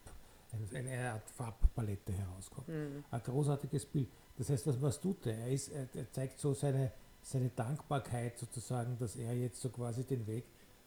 [0.52, 2.68] eine, eine Art Farbpalette herauskommt.
[2.68, 3.04] Mhm.
[3.10, 4.08] Ein großartiges Bild.
[4.36, 5.38] Das heißt, was, was tut er?
[5.38, 6.90] Er, ist, er, er zeigt so seine,
[7.22, 10.44] seine Dankbarkeit sozusagen, dass er jetzt so quasi den Weg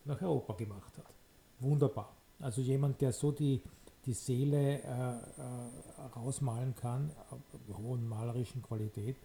[0.07, 1.13] nach Europa gemacht hat.
[1.59, 2.15] Wunderbar.
[2.39, 3.61] Also jemand, der so die,
[4.05, 5.21] die Seele äh, äh,
[6.15, 7.11] rausmalen kann,
[7.77, 9.17] hohen malerischen Qualität,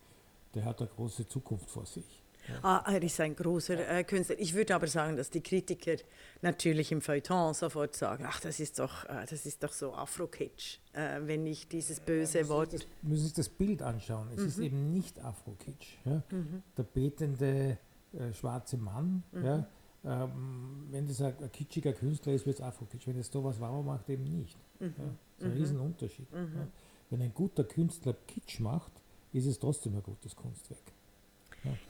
[0.54, 2.22] der hat eine große Zukunft vor sich.
[2.62, 4.38] Ah, er ist ein großer äh, Künstler.
[4.38, 5.96] Ich würde aber sagen, dass die Kritiker
[6.40, 10.78] natürlich im Feuilleton sofort sagen, ach, das ist doch, äh, das ist doch so Afro-Kitsch,
[10.92, 12.72] äh, wenn ich dieses böse ja, Wort...
[12.72, 14.28] Das, müssen sich das Bild anschauen.
[14.32, 14.48] Es mhm.
[14.48, 15.98] ist eben nicht Afro-Kitsch.
[16.04, 16.22] Ja?
[16.30, 16.62] Mhm.
[16.76, 17.78] Der betende
[18.12, 19.64] äh, schwarze Mann, mhm.
[20.04, 20.24] Ja?
[20.24, 23.06] Ähm, wenn das ein, ein, kitschiger Künstler ist, wird es Afro-Kitsch.
[23.06, 24.58] Wenn es sowas Wow macht, eben nicht.
[24.80, 24.94] Mhm.
[24.98, 25.04] Ja?
[25.04, 25.56] Das ist ein mhm.
[25.56, 26.32] Riesenunterschied.
[26.32, 26.56] Mhm.
[26.56, 26.68] Ja?
[27.10, 28.92] Wenn ein guter Künstler Kitsch macht,
[29.32, 30.80] ist es trotzdem ein gutes Kunstwerk.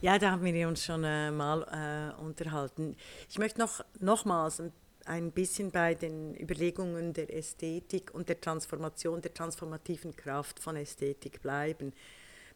[0.01, 2.95] Ja, da haben wir uns schon äh, mal äh, unterhalten.
[3.27, 4.71] Ich möchte noch nochmals ein,
[5.05, 11.41] ein bisschen bei den Überlegungen der Ästhetik und der Transformation, der transformativen Kraft von Ästhetik
[11.41, 11.91] bleiben.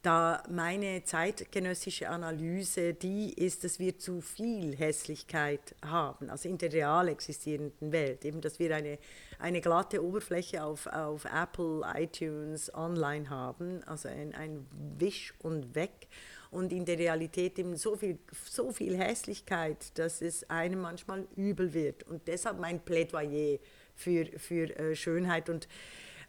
[0.03, 6.71] Da meine zeitgenössische Analyse die ist, dass wir zu viel Hässlichkeit haben, also in der
[6.71, 8.23] real existierenden Welt.
[8.23, 8.99] Eben, dass wir eine,
[9.39, 16.07] eine glatte Oberfläche auf, auf Apple, iTunes, online haben, also ein, ein Wisch und Weg
[16.51, 21.73] und in der Realität eben so viel, so viel Hässlichkeit, dass es einem manchmal übel
[21.73, 22.03] wird.
[22.03, 23.59] Und deshalb mein Plädoyer
[23.95, 25.67] für, für äh, Schönheit und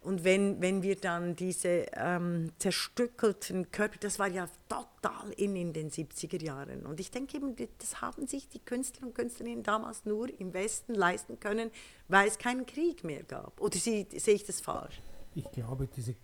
[0.01, 5.73] und wenn, wenn wir dann diese ähm, zerstückelten Körper, das war ja total in, in
[5.73, 6.87] den 70er Jahren.
[6.87, 10.95] Und ich denke eben, das haben sich die Künstler und Künstlerinnen damals nur im Westen
[10.95, 11.71] leisten können,
[12.09, 13.61] weil es keinen Krieg mehr gab.
[13.61, 15.01] Oder sehe ich das falsch?
[15.35, 16.15] Ich glaube, diese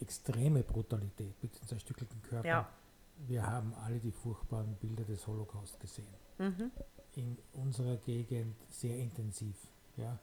[0.00, 2.68] extreme Brutalität mit den zerstückelten Körpern ja
[3.26, 6.14] wir haben alle die furchtbaren Bilder des Holocaust gesehen.
[6.38, 6.70] Mhm.
[7.16, 9.56] In unserer Gegend sehr intensiv.
[9.96, 10.18] Ja?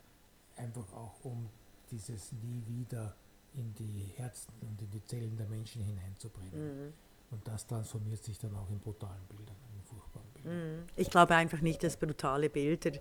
[0.56, 1.50] Einfach auch um
[1.92, 3.16] dieses nie wieder
[3.54, 6.88] in die Herzen und in die Zellen der Menschen hineinzubringen.
[6.88, 6.94] Mhm.
[7.30, 10.78] Und das transformiert sich dann auch in brutalen Bildern, in furchtbaren Bildern.
[10.78, 10.84] Mhm.
[10.96, 12.92] Ich glaube einfach nicht, dass brutale Bilder,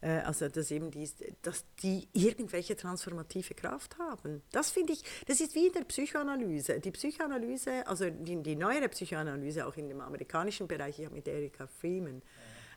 [0.00, 1.08] äh, also dass eben die,
[1.42, 4.42] dass die irgendwelche transformative Kraft haben.
[4.50, 6.80] Das finde ich, das ist wie in der Psychoanalyse.
[6.80, 11.28] Die Psychoanalyse, also die, die neuere Psychoanalyse, auch in dem amerikanischen Bereich, ich habe mit
[11.28, 12.22] Erika Freeman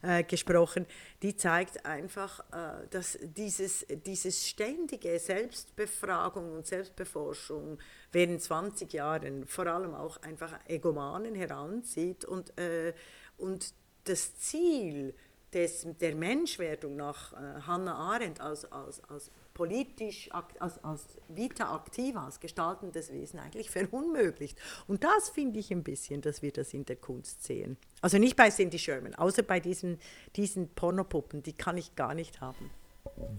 [0.01, 0.85] äh, gesprochen,
[1.21, 7.79] die zeigt einfach, äh, dass dieses, dieses ständige Selbstbefragung und Selbstbeforschung
[8.12, 12.93] während 20 Jahren vor allem auch einfach Egomanen heranzieht und, äh,
[13.38, 13.73] und
[14.05, 15.13] das Ziel
[15.53, 22.25] des, der Menschwerdung nach äh, Hannah Arendt als, als, als politisch, als, als Vita Activa,
[22.25, 24.57] als gestaltendes Wesen eigentlich verunmöglicht.
[24.88, 27.77] Und das finde ich ein bisschen, dass wir das in der Kunst sehen.
[28.01, 29.99] Also nicht bei Cindy Sherman, außer bei diesen,
[30.35, 32.69] diesen Pornopuppen, die kann ich gar nicht haben.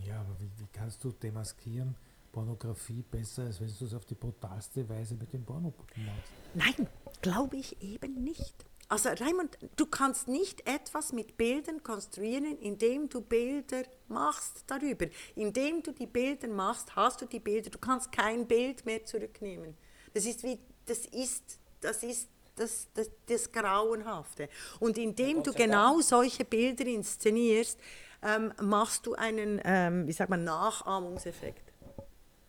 [0.05, 1.95] Ja, aber wie, wie kannst du demaskieren?
[2.33, 6.33] Pornografie besser, als wenn du es auf die brutalste Weise mit den Pornopuppen machst.
[6.55, 6.89] Nein,
[7.23, 8.65] glaube ich eben nicht.
[8.91, 15.07] Also Raimund, du kannst nicht etwas mit Bildern konstruieren, indem du Bilder machst darüber.
[15.37, 17.71] Indem du die Bilder machst, hast du die Bilder.
[17.71, 19.77] Du kannst kein Bild mehr zurücknehmen.
[20.13, 24.49] Das ist wie, das ist, das ist das, das, das Grauenhafte.
[24.81, 27.79] Und indem du genau solche Bilder inszenierst,
[28.23, 31.73] ähm, machst du einen, ähm, wie sagt man, Nachahmungseffekt.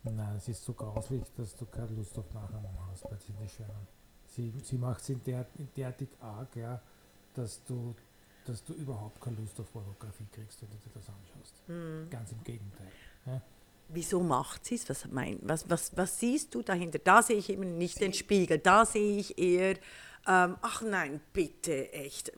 [0.01, 3.87] Nein, es ist so grauslich, dass du keine Lust auf Nachahmung hast bei Cindy Sherman
[4.35, 6.81] sie, sie macht es in der, derartig arg, ja,
[7.33, 7.95] dass du,
[8.45, 11.53] dass du überhaupt keine Lust auf Pornografie kriegst, wenn du dir das anschaust.
[11.67, 12.09] Mhm.
[12.09, 12.91] Ganz im Gegenteil.
[13.25, 13.41] Ja.
[13.89, 14.89] Wieso macht sie es?
[14.89, 16.99] Was, was, was, was siehst du dahinter?
[16.99, 19.75] Da sehe ich eben nicht den Spiegel, da sehe ich eher
[20.27, 22.31] ähm, ach nein, bitte, echt.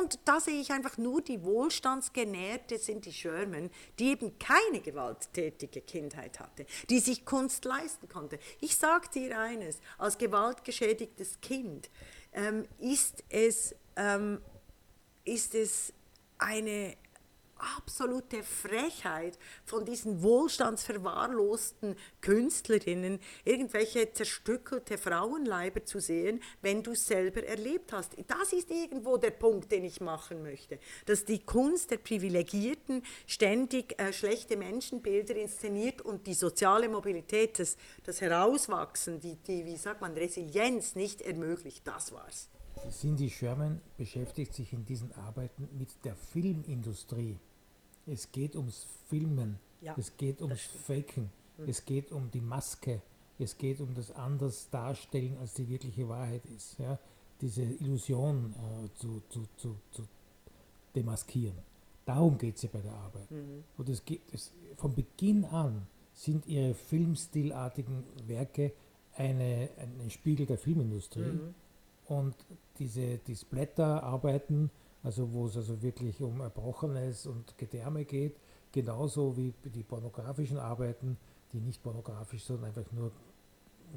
[0.00, 5.82] Und da sehe ich einfach nur die Wohlstandsgenährte sind die Sherman, die eben keine gewalttätige
[5.82, 8.38] Kindheit hatte, die sich Kunst leisten konnte.
[8.60, 11.90] Ich sage dir eines, als gewaltgeschädigtes Kind
[12.32, 14.40] ähm, ist, es, ähm,
[15.24, 15.92] ist es
[16.38, 16.96] eine
[17.76, 27.44] absolute Frechheit von diesen wohlstandsverwahrlosten Künstlerinnen, irgendwelche zerstückelte Frauenleiber zu sehen, wenn du es selber
[27.44, 28.16] erlebt hast.
[28.26, 33.98] Das ist irgendwo der Punkt, den ich machen möchte, dass die Kunst der Privilegierten ständig
[34.00, 40.00] äh, schlechte Menschenbilder inszeniert und die soziale Mobilität, das, das Herauswachsen, die, die, wie sagt
[40.00, 41.86] man, Resilienz nicht ermöglicht.
[41.86, 42.48] Das war's.
[42.90, 47.38] Cindy Sherman beschäftigt sich in diesen Arbeiten mit der Filmindustrie.
[48.06, 51.68] Es geht ums Filmen, ja, es geht ums Faken, mhm.
[51.68, 53.00] es geht um die Maske,
[53.38, 56.78] es geht um das anders darstellen, als die wirkliche Wahrheit ist.
[56.78, 56.98] Ja?
[57.40, 60.06] Diese Illusion äh, zu, zu, zu, zu
[60.94, 61.56] demaskieren.
[62.04, 63.30] Darum geht es ja bei der Arbeit.
[63.30, 63.64] Mhm.
[63.76, 68.72] Und es geht, es, von Beginn an sind ihre filmstilartigen Werke
[69.16, 71.20] eine, ein Spiegel der Filmindustrie.
[71.20, 71.54] Mhm.
[72.06, 72.34] Und
[72.78, 74.70] diese die Splatter-Arbeiten
[75.02, 78.36] also wo es also wirklich um Erbrochenes und Gedärme geht,
[78.70, 81.16] genauso wie die pornografischen Arbeiten,
[81.52, 83.12] die nicht pornografisch, sondern einfach nur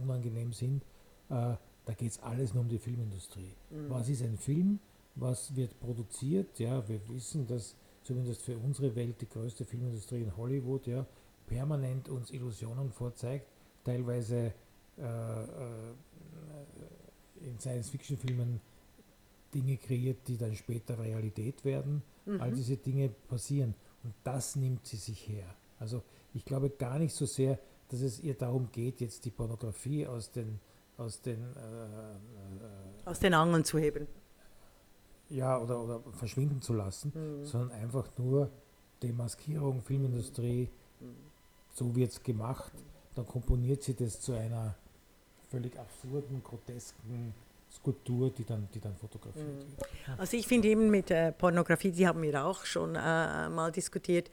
[0.02, 0.84] unangenehm sind.
[1.30, 3.54] Äh, da geht es alles nur um die Filmindustrie.
[3.70, 3.90] Mhm.
[3.90, 4.80] Was ist ein Film?
[5.16, 6.60] Was wird produziert?
[6.60, 11.06] Ja, wir wissen, dass zumindest für unsere Welt die größte Filmindustrie in Hollywood ja
[11.48, 13.48] permanent uns Illusionen vorzeigt,
[13.84, 14.54] teilweise
[14.98, 15.94] äh, äh,
[17.42, 18.60] in Science-Fiction-Filmen
[19.56, 22.04] Dinge kreiert, die dann später Realität werden.
[22.26, 22.42] Mhm.
[22.42, 23.74] All diese Dinge passieren.
[24.04, 25.48] Und das nimmt sie sich her.
[25.80, 27.58] Also ich glaube gar nicht so sehr,
[27.90, 30.60] dass es ihr darum geht, jetzt die Pornografie aus den
[30.98, 34.08] aus den äh, äh, aus den Angeln zu heben.
[35.30, 37.46] Ja, oder, oder verschwinden zu lassen, mhm.
[37.46, 38.50] sondern einfach nur
[39.02, 41.06] Demaskierung, Filmindustrie, mhm.
[41.74, 42.72] so wird es gemacht.
[43.16, 44.76] Dann komponiert sie das zu einer
[45.50, 47.34] völlig absurden, grotesken
[47.76, 49.78] Skulptur, die dann, die dann fotografiert mhm.
[49.78, 50.20] wird.
[50.20, 54.30] Also ich finde eben mit äh, Pornografie, die haben wir auch schon äh, mal diskutiert,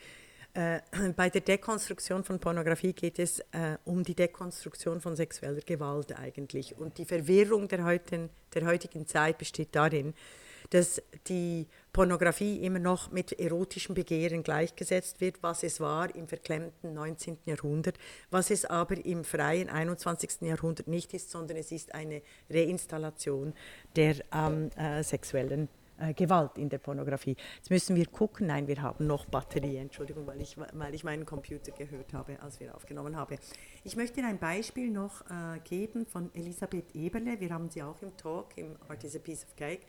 [0.54, 0.80] äh,
[1.16, 6.76] bei der Dekonstruktion von Pornografie geht es äh, um die Dekonstruktion von sexueller Gewalt eigentlich.
[6.76, 10.14] Und die Verwirrung der, heutigen, der heutigen Zeit besteht darin,
[10.72, 16.94] dass die Pornografie immer noch mit erotischem Begehren gleichgesetzt wird, was es war im verklemmten
[16.94, 17.36] 19.
[17.44, 17.98] Jahrhundert,
[18.30, 20.40] was es aber im freien 21.
[20.40, 23.52] Jahrhundert nicht ist, sondern es ist eine Reinstallation
[23.96, 27.36] der ähm, äh, sexuellen äh, Gewalt in der Pornografie.
[27.56, 31.26] Jetzt müssen wir gucken, nein, wir haben noch Batterie, Entschuldigung, weil ich, weil ich meinen
[31.26, 33.36] Computer gehört habe, als wir aufgenommen haben.
[33.84, 38.16] Ich möchte ein Beispiel noch äh, geben von Elisabeth Eberle, wir haben sie auch im
[38.16, 39.82] Talk, im Art is a Piece of Cake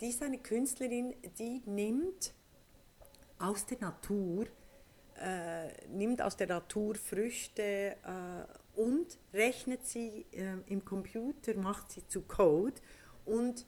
[0.00, 2.34] die ist eine Künstlerin, die nimmt
[3.38, 4.46] aus der Natur,
[5.20, 12.06] äh, nimmt aus der Natur Früchte äh, und rechnet sie äh, im Computer, macht sie
[12.06, 12.74] zu Code
[13.24, 13.66] und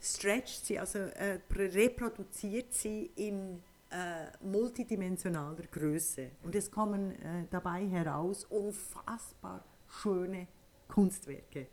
[0.00, 6.30] stretcht sie, also äh, reproduziert sie in äh, multidimensionaler Größe.
[6.42, 10.46] Und es kommen äh, dabei heraus unfassbar schöne
[10.88, 11.68] Kunstwerke.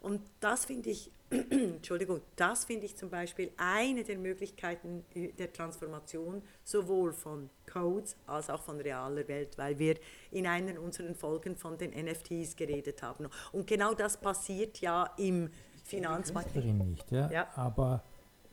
[0.00, 6.42] Und das finde ich Entschuldigung, das finde ich zum Beispiel eine der Möglichkeiten der Transformation
[6.64, 9.96] sowohl von Codes als auch von realer Welt, weil wir
[10.30, 13.28] in einer unserer Folgen von den NFTs geredet haben.
[13.52, 15.50] Und genau das passiert ja im
[15.84, 16.54] Finanzmarkt.
[16.56, 17.30] nicht, ja?
[17.30, 17.48] ja?
[17.54, 18.02] aber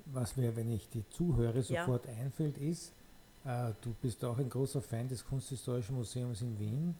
[0.05, 2.13] was mir, wenn ich die zuhöre, sofort ja.
[2.13, 2.93] einfällt, ist,
[3.45, 6.95] äh, du bist auch ein großer Fan des Kunsthistorischen Museums in Wien.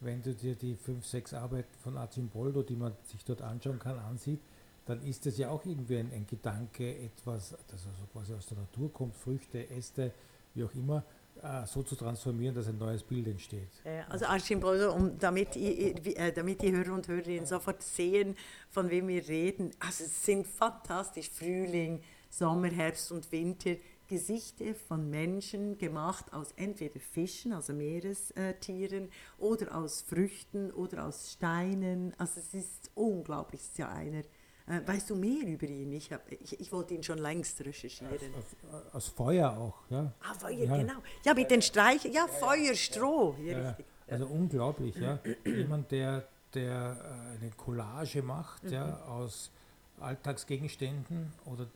[0.00, 3.98] Wenn du dir die fünf, sechs Arbeiten von Archimboldo, die man sich dort anschauen kann,
[3.98, 4.40] ansieht,
[4.86, 8.58] dann ist das ja auch irgendwie ein, ein Gedanke, etwas, das also quasi aus der
[8.58, 10.12] Natur kommt, Früchte, Äste,
[10.54, 11.04] wie auch immer,
[11.42, 13.70] äh, so zu transformieren, dass ein neues Bild entsteht.
[14.08, 18.36] Also Archimboldo, um, damit, ich, äh, damit die Hörer und Hörerinnen sofort sehen,
[18.68, 23.76] von wem wir reden, also es sind fantastisch Frühling, Sommer, Herbst und Winter,
[24.06, 29.08] Gesichter von Menschen gemacht aus entweder Fischen, also Meerestieren,
[29.38, 32.12] oder aus Früchten oder aus Steinen.
[32.18, 34.24] Also es ist unglaublich, es ist ja einer
[34.70, 35.92] äh, weißt du mehr über ihn?
[35.92, 38.12] Ich, hab, ich, ich wollte ihn schon längst recherchieren.
[38.12, 40.12] Aus, aus, Feuer auch, ja.
[40.20, 40.76] Ah, Feuer, ja.
[40.76, 41.00] genau.
[41.24, 43.34] Ja, mit den Streichen, ja, Feuer, Stroh.
[43.42, 43.76] Ja,
[44.08, 45.18] also unglaublich, ja.
[45.44, 46.96] Jemand, der, der
[47.36, 48.72] äh, eine Collage macht, mhm.
[48.72, 49.50] ja, aus
[49.98, 51.66] Alltagsgegenständen oder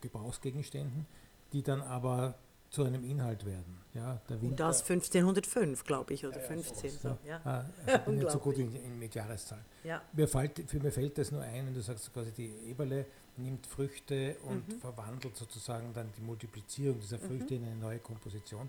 [0.00, 1.06] Gebrauchsgegenständen,
[1.52, 2.34] die dann aber
[2.74, 3.78] zu einem Inhalt werden.
[3.94, 6.90] Ja, der Und das 1505, glaube ich, oder ja, 15.
[6.90, 7.40] So, ja.
[7.44, 9.64] Ah, ich bin nicht so gut in, in, mit Jahreszahlen.
[9.84, 10.02] Ja.
[10.12, 13.06] Mir, fällt, für mir fällt das nur ein, wenn du sagst quasi, die Eberle
[13.36, 14.80] nimmt Früchte und mhm.
[14.80, 17.62] verwandelt sozusagen dann die Multiplizierung dieser Früchte mhm.
[17.62, 18.68] in eine neue Komposition.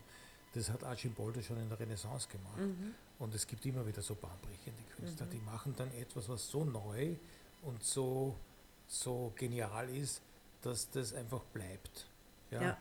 [0.53, 2.59] Das hat Archimboldo schon in der Renaissance gemacht.
[2.59, 2.93] Mhm.
[3.17, 5.31] Und es gibt immer wieder so bahnbrechende Künstler, mhm.
[5.31, 7.15] die machen dann etwas, was so neu
[7.63, 8.35] und so,
[8.87, 10.21] so genial ist,
[10.61, 12.07] dass das einfach bleibt.
[12.51, 12.77] Ja.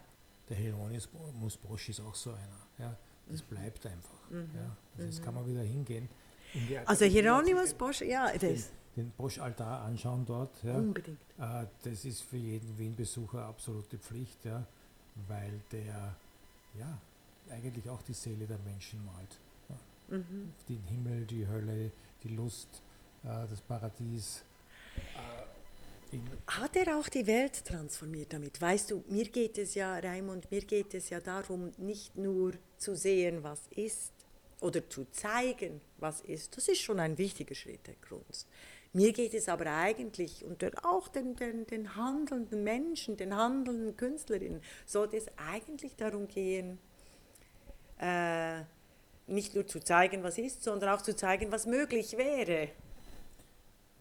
[0.48, 2.66] Der Hieronymus Bosch ist auch so einer.
[2.78, 2.96] Ja.
[3.28, 3.46] Das mhm.
[3.46, 4.30] bleibt einfach.
[4.30, 4.50] Mhm.
[4.54, 4.76] Ja.
[4.96, 6.08] Also jetzt kann man wieder hingehen.
[6.86, 8.40] Also Hieronymus Bosch, ja, das.
[8.40, 8.64] Den,
[8.96, 10.62] den Bosch-Altar anschauen dort.
[10.62, 10.74] Ja.
[10.74, 11.18] Unbedingt.
[11.38, 14.64] Äh, das ist für jeden Wien-Besucher absolute Pflicht, ja,
[15.28, 16.14] weil der
[16.78, 16.98] ja,
[17.50, 19.38] eigentlich auch die Seele der Menschen malt.
[19.68, 20.18] Ja.
[20.18, 20.52] Mhm.
[20.68, 21.90] Den Himmel, die Hölle,
[22.22, 22.82] die Lust,
[23.24, 24.44] äh, das Paradies.
[24.96, 25.53] Äh,
[26.46, 28.60] hat er auch die Welt transformiert damit?
[28.60, 32.94] Weißt du, mir geht es ja, Raimund, mir geht es ja darum, nicht nur zu
[32.94, 34.12] sehen, was ist,
[34.60, 36.56] oder zu zeigen, was ist.
[36.56, 38.48] Das ist schon ein wichtiger Schritt der Kunst.
[38.92, 44.62] Mir geht es aber eigentlich, und auch den, den, den handelnden Menschen, den handelnden Künstlerinnen,
[44.86, 46.78] sollte es eigentlich darum gehen,
[47.98, 48.60] äh,
[49.26, 52.68] nicht nur zu zeigen, was ist, sondern auch zu zeigen, was möglich wäre.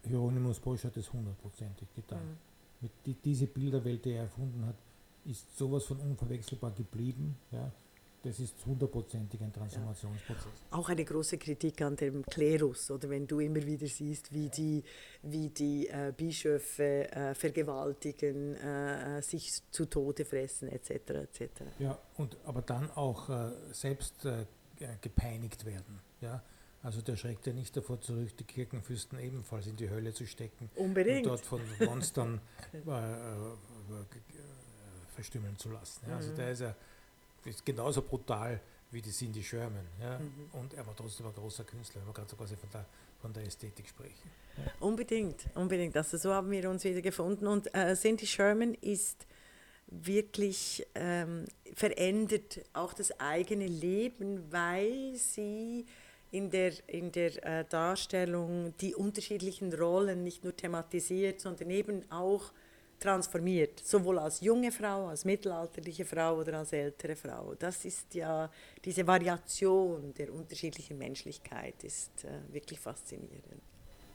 [0.06, 2.24] Hieronymus Bosch hat es hundertprozentig getan.
[2.24, 2.36] Mhm.
[2.80, 4.76] Mit die, diese Bilderwelt, die er erfunden hat,
[5.24, 7.36] ist sowas von unverwechselbar geblieben.
[7.50, 7.70] Ja.
[8.22, 10.46] Das ist hundertprozentig ein Transformationsprozess.
[10.70, 10.78] Ja.
[10.78, 14.82] Auch eine große Kritik an dem Klerus, oder wenn du immer wieder siehst, wie die,
[15.22, 20.90] wie die äh, Bischöfe äh, vergewaltigen, äh, sich zu Tode fressen, etc.
[20.90, 21.48] etc.
[21.78, 24.46] Ja, und aber dann auch äh, selbst äh,
[25.02, 26.00] gepeinigt werden.
[26.22, 26.42] Ja?
[26.84, 30.70] Also der schreckt ja nicht davor zurück, die Kirchenfürsten ebenfalls in die Hölle zu stecken
[30.76, 31.26] Unbedingt.
[31.26, 32.40] und dort von Monstern
[32.72, 32.78] äh,
[35.14, 36.02] verstümmeln zu lassen.
[36.06, 36.16] Ja?
[36.16, 36.36] Also mhm.
[36.36, 36.74] der ist ja
[37.46, 38.60] ist genauso brutal
[38.90, 39.86] wie die Cindy Sherman.
[39.98, 40.18] Ja?
[40.18, 40.50] Mhm.
[40.52, 42.84] Und er war trotzdem ein großer Künstler, man kann so quasi von der,
[43.20, 44.30] von der Ästhetik sprechen.
[44.58, 44.70] Ja.
[44.80, 45.96] Unbedingt, unbedingt.
[45.96, 47.46] Also so haben wir uns wieder gefunden.
[47.46, 49.26] Und äh, Cindy Sherman ist
[49.86, 55.86] wirklich ähm, verändert auch das eigene Leben, weil sie
[56.34, 62.52] in der, in der äh, Darstellung die unterschiedlichen Rollen nicht nur thematisiert, sondern eben auch
[62.98, 67.54] transformiert, sowohl als junge Frau, als mittelalterliche Frau oder als ältere Frau.
[67.54, 68.50] Das ist ja,
[68.84, 73.62] diese Variation der unterschiedlichen Menschlichkeit ist äh, wirklich faszinierend.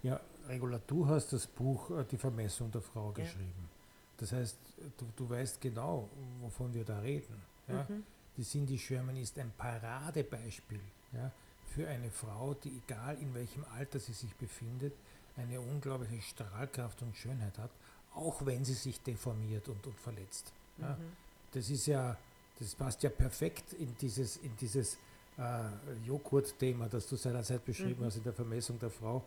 [0.03, 3.23] Ja, Regula, du hast das Buch äh, Die Vermessung der Frau ja.
[3.23, 3.69] geschrieben.
[4.17, 4.57] Das heißt,
[4.97, 6.09] du, du weißt genau,
[6.41, 7.41] wovon wir da reden.
[7.69, 7.85] Ja?
[7.87, 8.03] Mhm.
[8.35, 10.81] Die Cindy Sherman ist ein Paradebeispiel
[11.13, 11.31] ja,
[11.75, 14.93] für eine Frau, die egal in welchem Alter sie sich befindet,
[15.37, 17.71] eine unglaubliche Strahlkraft und Schönheit hat
[18.15, 20.51] auch wenn sie sich deformiert und, und verletzt.
[20.77, 20.89] Ja.
[20.89, 21.11] Mhm.
[21.51, 22.17] Das ist ja,
[22.59, 24.97] das passt ja perfekt in dieses, in dieses
[25.37, 28.05] äh, Joghurt-Thema, das du seinerzeit beschrieben mhm.
[28.05, 29.23] hast in der Vermessung der Frau.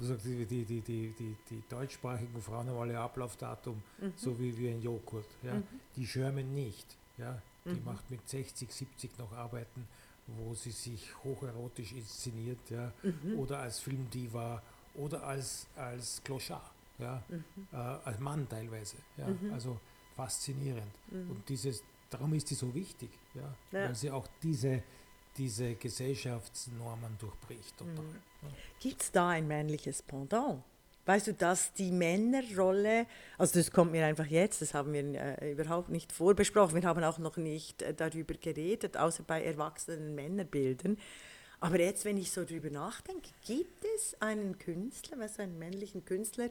[0.00, 4.12] Die, die, die, die, die, die deutschsprachigen Frauen haben alle Ablaufdatum, mhm.
[4.16, 5.26] so wie, wie ein Joghurt.
[5.42, 5.54] Ja.
[5.54, 5.64] Mhm.
[5.96, 6.86] Die Sherman nicht.
[7.16, 7.42] Ja.
[7.64, 7.84] Die mhm.
[7.84, 9.88] macht mit 60, 70 noch Arbeiten,
[10.36, 13.38] wo sie sich hocherotisch inszeniert, ja, mhm.
[13.38, 14.62] oder als Filmdiva
[14.94, 17.44] oder als, als Clochard ja, mhm.
[17.72, 18.96] äh, als Mann teilweise.
[19.16, 19.52] Ja, mhm.
[19.52, 19.80] Also
[20.16, 20.92] faszinierend.
[21.10, 21.30] Mhm.
[21.30, 23.88] Und dieses, darum ist sie so wichtig, ja, ja.
[23.88, 24.82] weil sie auch diese,
[25.36, 27.76] diese Gesellschaftsnormen durchbricht.
[27.76, 27.94] Total.
[27.94, 28.14] Mhm.
[28.42, 28.48] Ja.
[28.80, 30.62] Gibt es da ein männliches Pendant?
[31.08, 33.06] Weißt du, dass die Männerrolle,
[33.38, 35.02] also das kommt mir einfach jetzt, das haben wir
[35.40, 40.14] äh, überhaupt nicht vorbesprochen, wir haben auch noch nicht äh, darüber geredet, außer bei erwachsenen
[40.14, 40.98] Männerbildern.
[41.60, 46.50] Aber jetzt, wenn ich so drüber nachdenke, gibt es einen Künstler, was einen männlichen Künstler,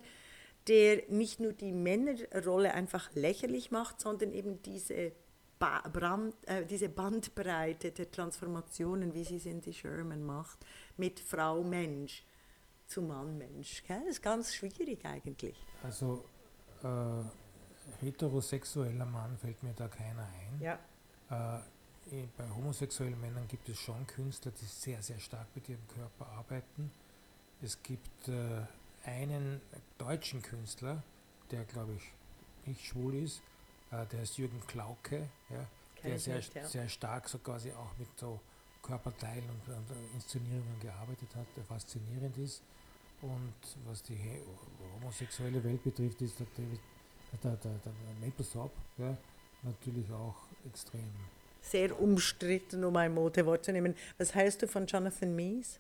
[0.68, 5.12] der nicht nur die Männerrolle einfach lächerlich macht, sondern eben diese,
[5.60, 10.58] ba Brand, äh, diese Bandbreite der Transformationen, wie sie Cindy Sherman macht,
[10.98, 12.24] mit Frau Mensch
[12.88, 13.84] zu Mann Mensch.
[13.88, 15.56] Das ist ganz schwierig eigentlich.
[15.84, 16.24] Also
[16.84, 20.62] äh, heterosexueller Mann fällt mir da keiner ein.
[20.62, 20.80] Ja.
[21.30, 21.60] Äh,
[22.38, 26.92] bei homosexuellen Männern gibt es schon Künstler, die sehr, sehr stark mit ihrem Körper arbeiten.
[27.62, 28.62] Es gibt äh,
[29.06, 29.62] einen
[29.98, 31.04] deutschen Künstler,
[31.52, 33.42] der glaube ich nicht schwul ist,
[33.92, 35.66] äh, der ist Jürgen Klauke, ja,
[36.04, 36.66] der sehr, nicht, ja.
[36.66, 38.40] sehr stark so quasi auch mit so
[38.88, 39.86] Körperteilen und, und
[40.16, 42.62] Inszenierungen gearbeitet hat, der faszinierend ist.
[43.22, 43.54] Und
[43.86, 44.18] was die
[44.96, 46.80] homosexuelle Welt betrifft, ist der, David,
[47.44, 49.18] der, der, der Mapplethorpe ja,
[49.64, 50.36] natürlich auch
[50.66, 51.10] extrem.
[51.62, 53.96] Sehr umstritten, um ein Modewort zu nehmen.
[54.18, 55.80] Was heißt du von Jonathan Mies?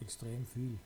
[0.00, 0.78] Extrem viel.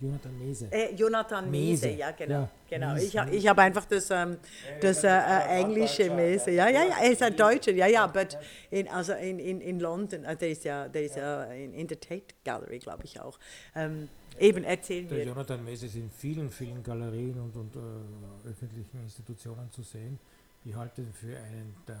[0.00, 0.68] Jonathan Mese.
[0.70, 1.98] Äh, Jonathan Mese, Mese.
[1.98, 2.34] ja, genau.
[2.34, 2.94] Ja, genau.
[2.94, 3.06] Mese.
[3.06, 4.36] Ich, ich habe einfach das, ähm,
[4.80, 6.52] das äh, äh, englische Mese.
[6.52, 8.26] Ja, ja, ja, er ist ein Deutscher, ja, ja, aber
[8.70, 11.88] in, also in, in, in London, äh, der ist ja, der ist ja in, in
[11.88, 13.40] der Tate Gallery, glaube ich auch.
[13.74, 15.24] Ähm, eben, erzählen Der wir.
[15.26, 20.20] Jonathan Mese ist in vielen, vielen Galerien und, und äh, öffentlichen Institutionen zu sehen.
[20.64, 21.98] Ich halte ihn für einen der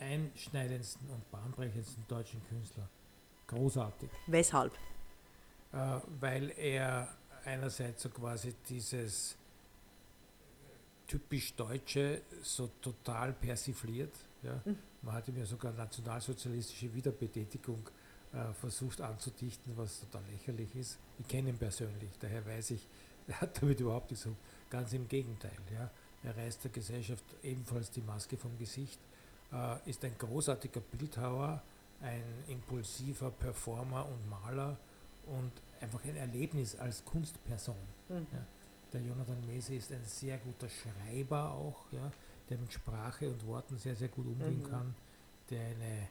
[0.00, 2.88] einschneidendsten und bahnbrechendsten deutschen Künstler.
[3.46, 4.10] Großartig.
[4.26, 4.72] Weshalb?
[5.72, 5.76] Äh,
[6.20, 7.08] weil er
[7.44, 9.36] einerseits so quasi dieses
[11.06, 14.14] typisch Deutsche so total persifliert.
[14.42, 14.60] Ja.
[15.02, 17.88] Man hat ihm ja sogar nationalsozialistische Wiederbetätigung
[18.32, 20.98] äh, versucht anzudichten, was total lächerlich ist.
[21.18, 22.86] Ich kenne ihn persönlich, daher weiß ich,
[23.28, 24.34] er hat damit überhaupt nichts so.
[24.68, 25.56] Ganz im Gegenteil.
[25.72, 25.90] Ja.
[26.24, 28.98] Er reißt der Gesellschaft ebenfalls die Maske vom Gesicht,
[29.52, 31.62] äh, ist ein großartiger Bildhauer,
[32.00, 34.76] ein impulsiver Performer und Maler
[35.26, 37.76] und einfach ein Erlebnis als Kunstperson.
[38.08, 38.16] Ja.
[38.92, 42.10] Der Jonathan Mese ist ein sehr guter Schreiber auch, ja,
[42.48, 44.70] der mit Sprache und Worten sehr, sehr gut umgehen Mhm.
[44.70, 44.94] kann,
[45.50, 46.08] der eine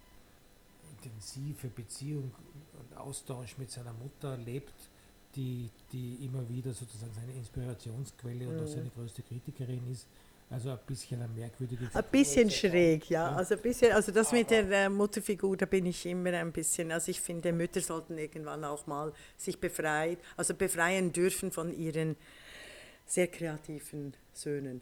[0.91, 2.31] intensive Beziehung
[2.79, 4.73] und Austausch mit seiner Mutter lebt,
[5.35, 8.67] die, die immer wieder sozusagen seine Inspirationsquelle und auch Mhm.
[8.67, 10.07] seine größte Kritikerin ist.
[10.49, 13.31] Also ein bisschen eine merkwürdige Ein bisschen schräg, ja.
[13.31, 13.35] Ja.
[13.35, 16.91] Also, ein bisschen, also das mit der äh, Mutterfigur, da bin ich immer ein bisschen,
[16.91, 22.15] also ich finde, Mütter sollten irgendwann auch mal sich befreien, also befreien dürfen von ihren
[23.07, 24.81] sehr kreativen Söhnen.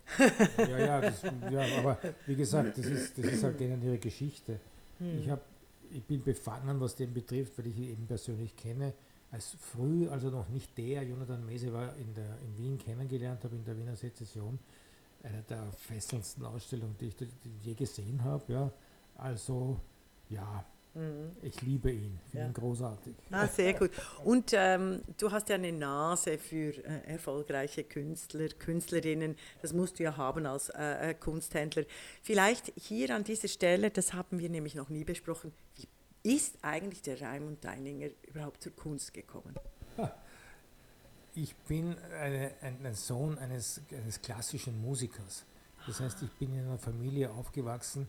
[0.57, 4.59] Ja, ja, das, ja, aber wie gesagt, das ist, das ist halt denen ihre Geschichte.
[4.99, 5.41] Ich, hab,
[5.91, 8.93] ich bin befangen, was den betrifft, weil ich ihn eben persönlich kenne.
[9.32, 13.55] Als früh, also noch nicht der, Jonathan Mese war in, der, in Wien kennengelernt habe,
[13.55, 14.59] in der Wiener Sezession,
[15.24, 17.15] eine der fesselndsten Ausstellungen, die ich
[17.63, 18.53] je gesehen habe.
[18.53, 18.71] Ja.
[19.15, 19.80] Also,
[20.30, 20.65] ja,
[21.41, 22.45] ich liebe ihn, finde Ja.
[22.47, 23.15] ihn großartig.
[23.32, 23.89] Ah, sehr gut.
[24.24, 29.36] Und ähm, du hast ja eine Nase für äh, erfolgreiche Künstler, Künstlerinnen.
[29.63, 31.86] Das musst du ja haben als äh, äh, Kunsthändler.
[32.21, 37.01] Vielleicht hier an dieser Stelle, das haben wir nämlich noch nie besprochen, wie ist eigentlich
[37.01, 39.55] der Raimund Deininger überhaupt zur Kunst gekommen?
[41.36, 45.45] Ich bin eine, ein, ein Sohn eines, eines klassischen Musikers.
[45.88, 48.07] Das heißt, ich bin in einer Familie aufgewachsen,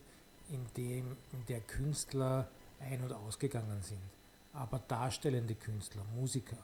[0.49, 2.47] in, dem, in der Künstler
[2.79, 3.99] ein- und ausgegangen sind.
[4.53, 6.57] Aber darstellende Künstler, Musiker.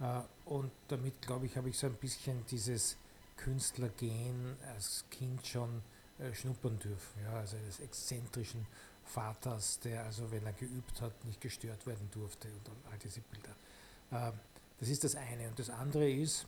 [0.00, 2.96] Äh, und damit, glaube ich, habe ich so ein bisschen dieses
[3.36, 5.82] Künstlergehen als Kind schon
[6.18, 7.22] äh, schnuppern dürfen.
[7.22, 7.34] Ja?
[7.34, 8.66] Also des exzentrischen
[9.04, 13.20] Vaters, der also, wenn er geübt hat, nicht gestört werden durfte und all- all diese
[13.20, 14.32] Bilder.
[14.80, 15.48] Das ist das eine.
[15.48, 16.46] Und das andere ist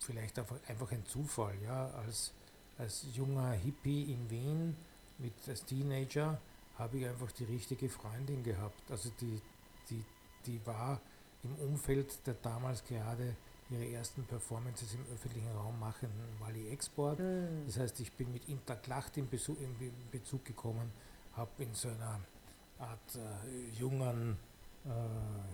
[0.00, 1.54] vielleicht einfach, ein Zufall.
[1.62, 1.86] Ja?
[1.90, 2.32] Als,
[2.78, 4.76] als junger Hippie in Wien,
[5.18, 6.40] mit, als Teenager,
[6.78, 8.90] habe ich einfach die richtige Freundin gehabt.
[8.90, 9.40] Also die,
[9.90, 10.04] die,
[10.46, 11.00] die war
[11.44, 13.36] im Umfeld der damals gerade
[13.70, 17.20] ihre ersten Performances im öffentlichen Raum machenden Wally Export.
[17.66, 20.90] Das heißt, ich bin mit Interklacht in, Besuch, in Be- Bezug gekommen,
[21.34, 22.20] habe in so einer
[22.78, 24.36] Art äh, jungen
[24.84, 24.88] äh,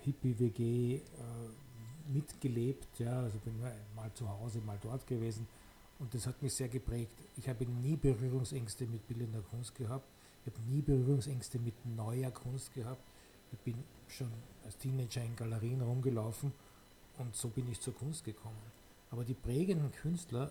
[0.04, 1.00] Hippie-WG äh,
[2.12, 2.98] mitgelebt.
[2.98, 3.60] Ja, also bin
[3.94, 5.46] mal zu Hause, mal dort gewesen.
[5.98, 7.12] Und das hat mich sehr geprägt.
[7.36, 10.06] Ich habe nie Berührungsängste mit bildender Kunst gehabt.
[10.44, 13.02] Ich habe nie Berührungsängste mit neuer Kunst gehabt.
[13.52, 13.74] Ich bin
[14.08, 14.30] schon
[14.64, 16.52] als Teenager in Galerien rumgelaufen
[17.18, 18.56] und so bin ich zur Kunst gekommen.
[19.10, 20.50] Aber die prägenden Künstler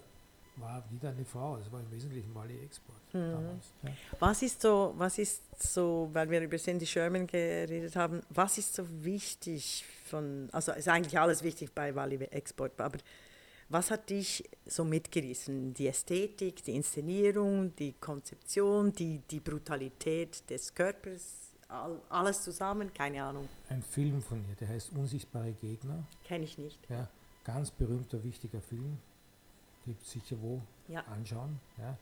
[0.57, 1.57] war wieder eine Frau.
[1.57, 3.73] Das war im Wesentlichen Wally Export damals.
[3.83, 3.91] Ja.
[4.19, 8.75] Was ist so, was ist so, weil wir über Cindy Sherman geredet haben, was ist
[8.75, 12.97] so wichtig von, also ist eigentlich alles wichtig bei Wally Export, aber
[13.69, 15.73] was hat dich so mitgerissen?
[15.75, 22.91] Die Ästhetik, die Inszenierung, die Konzeption, die, die Brutalität des Körpers, all, alles zusammen?
[22.93, 26.03] Keine Ahnung, Ein Film von ihr, der heißt Unsichtbare Gegner.
[26.23, 26.79] kenne ich nicht.
[26.89, 27.07] Ja,
[27.43, 28.97] ganz berühmter, wichtiger Film.
[29.89, 31.01] Gibt sicher wo Ja.
[31.05, 31.59] anschauen.
[31.79, 31.97] Ja.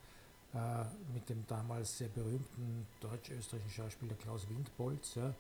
[0.54, 5.34] Äh, mit dem damals sehr berühmten deutsch-österreichischen Schauspieler Klaus Windbolz ja,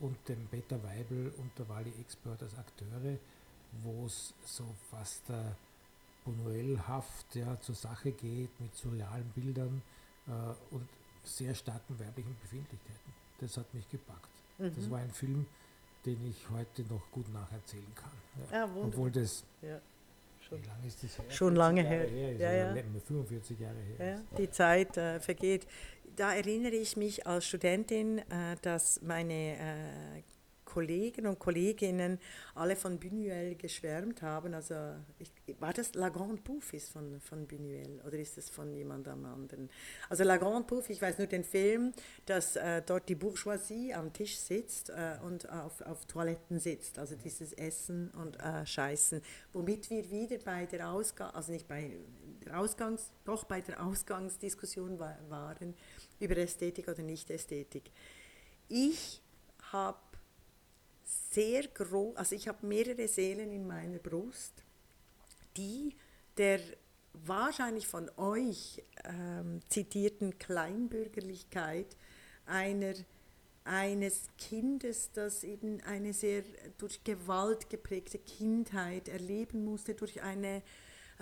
[0.00, 3.18] und dem Peter Weibel und der Wally Expert als Akteure,
[3.82, 5.34] wo es so fast äh,
[6.24, 9.82] Buñuelhaft ja, zur Sache geht mit surrealen Bildern
[10.28, 10.30] äh,
[10.74, 10.88] und
[11.24, 13.12] sehr starken weiblichen Befindlichkeiten.
[13.38, 14.28] Das hat mich gepackt.
[14.56, 15.44] Das war ein Film,
[16.06, 18.10] den ich heute noch gut nacherzählen kann.
[18.50, 18.62] Ja.
[18.68, 18.84] Wunderbar.
[18.86, 19.78] Obwohl das, Ja,
[20.56, 20.64] schon.
[20.68, 21.24] lange ist das her?
[21.30, 22.08] Schon 40 lange her.
[22.38, 22.72] Ja, ja.
[22.72, 24.06] le- 45 Jahre her.
[24.06, 25.66] Ja, die Zeit äh, vergeht.
[26.16, 28.22] Da erinnere ich mich als Studentin, äh,
[28.60, 30.22] dass meine äh,
[30.72, 32.18] Kollegen und Kolleginnen
[32.54, 34.54] alle von Buñuel geschwärmt haben.
[34.54, 34.74] Also
[35.18, 39.26] ich, war das La Grande Pouffe ist von, von Buñuel oder ist es von jemandem
[39.26, 39.68] anderen?
[40.08, 41.92] Also La Grande Pouffe, ich weiß nur den Film,
[42.24, 46.98] dass äh, dort die Bourgeoisie am Tisch sitzt äh, und auf, auf Toiletten sitzt.
[46.98, 49.20] Also dieses Essen und äh, Scheißen.
[49.52, 51.98] Womit wir wieder bei der Ausgang, also nicht bei
[52.46, 55.74] der Ausgangs, doch bei der Ausgangsdiskussion war, waren
[56.18, 57.90] über Ästhetik oder Nicht-Ästhetik.
[58.68, 59.20] Ich
[59.70, 59.98] habe
[61.04, 64.52] sehr groß, also ich habe mehrere Seelen in meiner Brust,
[65.56, 65.94] die
[66.36, 66.60] der
[67.12, 71.96] wahrscheinlich von euch ähm, zitierten Kleinbürgerlichkeit
[72.46, 72.94] einer,
[73.64, 76.42] eines Kindes, das eben eine sehr
[76.78, 80.62] durch Gewalt geprägte Kindheit erleben musste, durch eine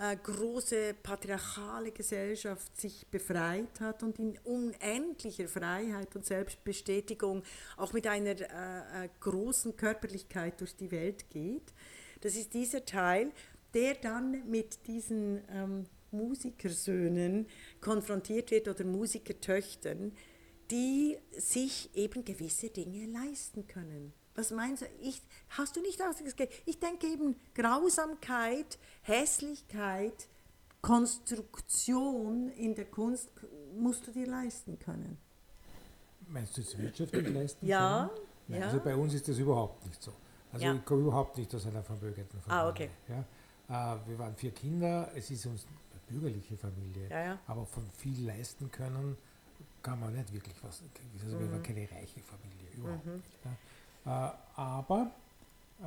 [0.01, 7.43] äh, große patriarchale Gesellschaft sich befreit hat und in unendlicher Freiheit und Selbstbestätigung
[7.77, 11.73] auch mit einer äh, äh, großen Körperlichkeit durch die Welt geht.
[12.21, 13.31] Das ist dieser Teil,
[13.73, 17.47] der dann mit diesen ähm, Musikersöhnen
[17.79, 20.13] konfrontiert wird oder Musikertöchtern,
[20.71, 24.13] die sich eben gewisse Dinge leisten können.
[24.35, 24.85] Was meinst du?
[25.01, 26.49] Ich, hast du nicht ausgesprochen?
[26.65, 30.27] Ich denke eben Grausamkeit, Hässlichkeit,
[30.81, 33.29] Konstruktion in der Kunst
[33.77, 35.17] musst du dir leisten können.
[36.27, 38.25] Meinst du jetzt wirtschaftlich leisten ja, können?
[38.47, 38.67] Nein, ja.
[38.67, 40.13] Also bei uns ist das überhaupt nicht so.
[40.53, 40.73] Also Ja.
[40.73, 42.63] ich komme überhaupt nicht aus einer vermögenden Familie.
[42.63, 42.89] Ah, okay.
[43.69, 43.95] Ja?
[43.95, 47.39] Äh, wir waren vier Kinder, es ist uns eine bürgerliche Familie, Ja, ja.
[47.47, 49.17] aber von viel leisten können
[49.83, 50.81] kann man nicht wirklich was.
[51.23, 51.51] Also wir Mhm.
[51.53, 53.23] waren keine reiche Familie, überhaupt nicht.
[53.45, 53.51] Ja?
[54.05, 54.09] Äh,
[54.55, 55.11] aber
[55.81, 55.85] äh,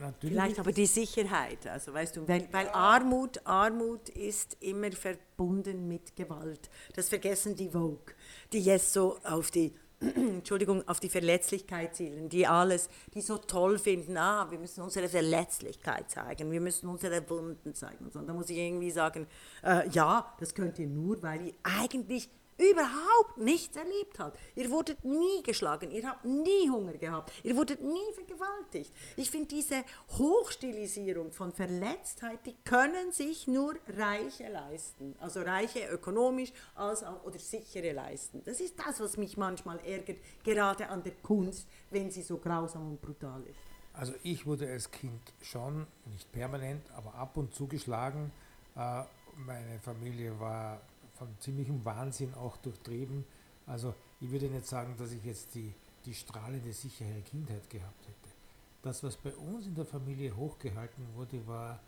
[0.00, 0.34] natürlich.
[0.34, 6.16] Vielleicht aber die Sicherheit, also weißt du, weil, weil Armut, Armut ist immer verbunden mit
[6.16, 6.70] Gewalt.
[6.94, 8.14] Das vergessen die Vogue,
[8.52, 13.78] die jetzt so auf die Entschuldigung, auf die Verletzlichkeit zielen, die alles, die so toll
[13.78, 18.10] finden, ah, wir müssen unsere Verletzlichkeit zeigen, wir müssen unsere Wunden zeigen.
[18.12, 19.26] Und da muss ich irgendwie sagen,
[19.62, 24.38] äh, ja, das könnt ihr nur, weil ihr eigentlich überhaupt nichts erlebt habt.
[24.54, 28.92] Ihr wurdet nie geschlagen, ihr habt nie Hunger gehabt, ihr wurdet nie vergewaltigt.
[29.16, 29.84] Ich finde diese
[30.18, 35.14] Hochstilisierung von Verletztheit, die können sich nur Reiche leisten.
[35.20, 38.42] Also Reiche ökonomisch als auch, oder sichere leisten.
[38.44, 42.90] Das ist das, was mich manchmal ärgert, gerade an der Kunst, wenn sie so grausam
[42.90, 43.58] und brutal ist.
[43.92, 48.32] Also ich wurde als Kind schon, nicht permanent, aber ab und zu geschlagen.
[48.76, 49.04] Äh,
[49.36, 50.80] meine Familie war
[51.14, 53.24] von ziemlichem Wahnsinn auch durchtrieben.
[53.66, 55.72] Also ich würde nicht sagen, dass ich jetzt die,
[56.04, 58.34] die strahlende, sichere Kindheit gehabt hätte.
[58.82, 61.80] Das, was bei uns in der Familie hochgehalten wurde, war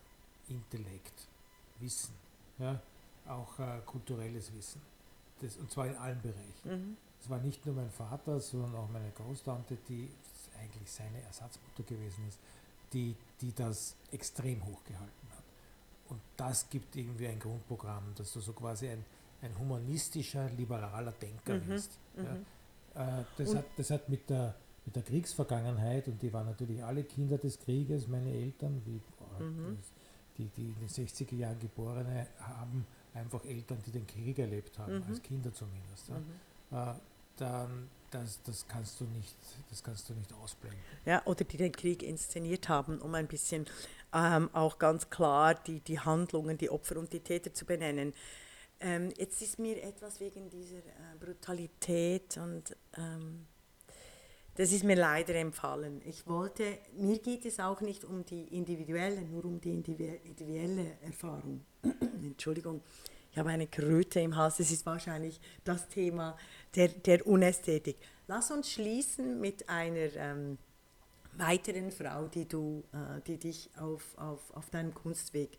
[0.49, 1.29] Intellekt,
[1.79, 2.15] Wissen,
[2.59, 2.81] ja?
[3.27, 4.81] auch äh, kulturelles Wissen.
[5.41, 6.97] Das, und zwar in allen Bereichen.
[7.21, 10.09] Es war nicht nur mein Vater, sondern auch meine Großtante, die
[10.59, 12.39] eigentlich seine Ersatzmutter gewesen ist,
[12.93, 15.45] die, die das extrem hochgehalten hat.
[16.09, 19.05] Und das gibt irgendwie ein Grundprogramm, dass du so quasi ein,
[19.43, 21.99] ein humanistischer, liberaler Denker bist.
[22.17, 23.21] Ja.
[23.21, 24.55] Äh, das, Und- hat, das hat mit der,
[24.85, 29.75] mit der Kriegsvergangenheit, und die waren natürlich alle Kinder des Krieges, meine Eltern, wie äh,
[30.39, 35.03] die, die in den 60er Jahren Geborene, haben einfach Eltern, die den Krieg erlebt haben,
[35.09, 36.11] als Kinder zumindest.
[36.71, 36.93] Ja.
[36.93, 36.95] Äh,
[37.37, 39.37] dann, das, das, kannst du nicht,
[39.71, 40.79] das kannst du nicht ausblenden.
[41.05, 43.67] ja, oder die den Krieg inszeniert haben, um ein bisschen
[44.15, 48.15] ähm, auch ganz klar die, die Handlungen, die Opfer und die Täter zu benennen.
[48.81, 53.47] Ähm, jetzt ist mir etwas wegen dieser äh, Brutalität und ähm,
[54.55, 56.01] das ist mir leider empfallen.
[56.07, 60.99] Ich wollte, mir geht es auch nicht um die individuelle, nur um die individu- individuelle
[61.03, 61.65] Erfahrung.
[62.23, 62.81] Entschuldigung,
[63.37, 64.57] ich habe eine Kröte im Hals.
[64.57, 66.39] Das ist wahrscheinlich das Thema
[66.75, 67.99] der, der Unästhetik.
[68.29, 70.57] Lass uns schließen mit einer ähm,
[71.35, 75.59] weiteren Frau, die, du, äh, die dich auf, auf, auf deinem Kunstweg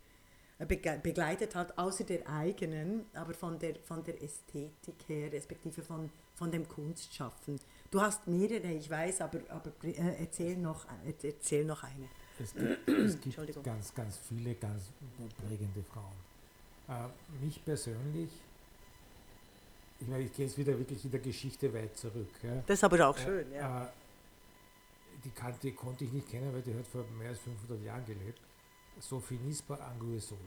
[0.57, 6.09] äh, begleitet hat, außer der eigenen, aber von der, von der Ästhetik her, respektive von,
[6.33, 7.59] von dem Kunstschaffen.
[7.91, 12.09] Du hast mehrere, ich weiß, aber, aber äh, erzähl, noch, äh, erzähl noch eine.
[12.39, 14.85] Es gibt, es gibt ganz, ganz viele ganz
[15.45, 16.36] prägende Frauen.
[16.89, 17.07] Äh,
[17.43, 18.29] mich persönlich,
[19.99, 22.29] ich meine, ich gehe jetzt wieder wirklich in der Geschichte weit zurück.
[22.43, 22.63] Ja.
[22.65, 23.83] Das ist aber auch Äh, schön, ja.
[23.85, 23.87] äh,
[25.23, 28.39] die, kannte, konnte ich nicht kennen, weil die hat vor mehr als 500 Jahren gelebt.
[28.99, 30.39] Sophie Nispa Anguissola.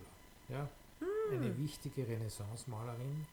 [0.48, 0.68] Ja?
[1.00, 1.06] Hm.
[1.36, 3.26] Eine wichtige Renaissance-Malerin,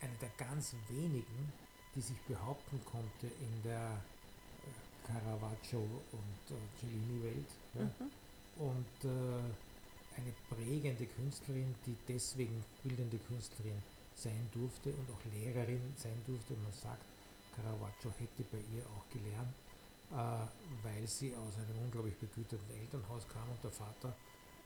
[0.00, 1.52] eine der ganz wenigen,
[1.94, 7.50] die sich behaupten konnte in der äh, Caravaggio und äh, Cellini-Welt.
[7.74, 7.82] Ja?
[7.82, 8.10] Mhm.
[8.58, 9.42] Und äh,
[10.16, 13.82] eine prägende Künstlerin, die deswegen bildende Künstlerin
[14.14, 16.54] sein durfte und auch Lehrerin sein durfte.
[16.54, 17.04] Man sagt,
[17.54, 19.54] Caravaggio hätte bei ihr auch gelernt.
[20.82, 24.14] weil sie aus einem unglaublich begüterten Elternhaus kam und der Vater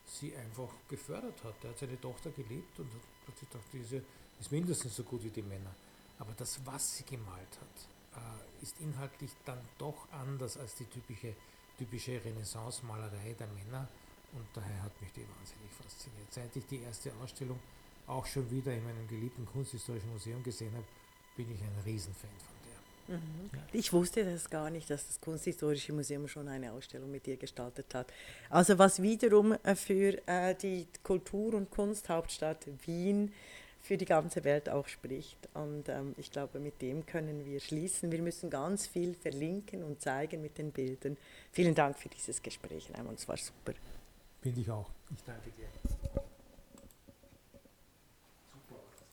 [0.04, 1.54] sie einfach gefördert hat.
[1.62, 2.90] Er hat seine Tochter geliebt und
[3.26, 4.02] hat sich gedacht, diese
[4.38, 5.74] ist mindestens so gut wie die Männer.
[6.18, 8.22] Aber das, was sie gemalt hat,
[8.60, 11.34] ist inhaltlich dann doch anders als die typische,
[11.78, 13.88] typische Renaissance-Malerei der Männer.
[14.32, 16.32] Und daher hat mich die wahnsinnig fasziniert.
[16.32, 17.58] Seit ich die erste Ausstellung
[18.06, 20.84] auch schon wieder in meinem geliebten Kunsthistorischen Museum gesehen habe,
[21.36, 23.16] bin ich ein Riesenfan von der.
[23.16, 23.50] Mhm.
[23.52, 23.62] Ja.
[23.72, 27.94] Ich wusste das gar nicht, dass das Kunsthistorische Museum schon eine Ausstellung mit dir gestaltet
[27.94, 28.12] hat.
[28.48, 33.32] Also was wiederum äh, für äh, die Kultur- und Kunsthauptstadt Wien
[33.80, 35.48] für die ganze Welt auch spricht.
[35.54, 38.12] Und ähm, ich glaube, mit dem können wir schließen.
[38.12, 41.16] Wir müssen ganz viel verlinken und zeigen mit den Bildern.
[41.52, 43.72] Vielen Dank für dieses Gespräch, Raimund, es war super.
[44.40, 44.90] Finde ich auch.
[45.10, 45.68] Ich danke dir.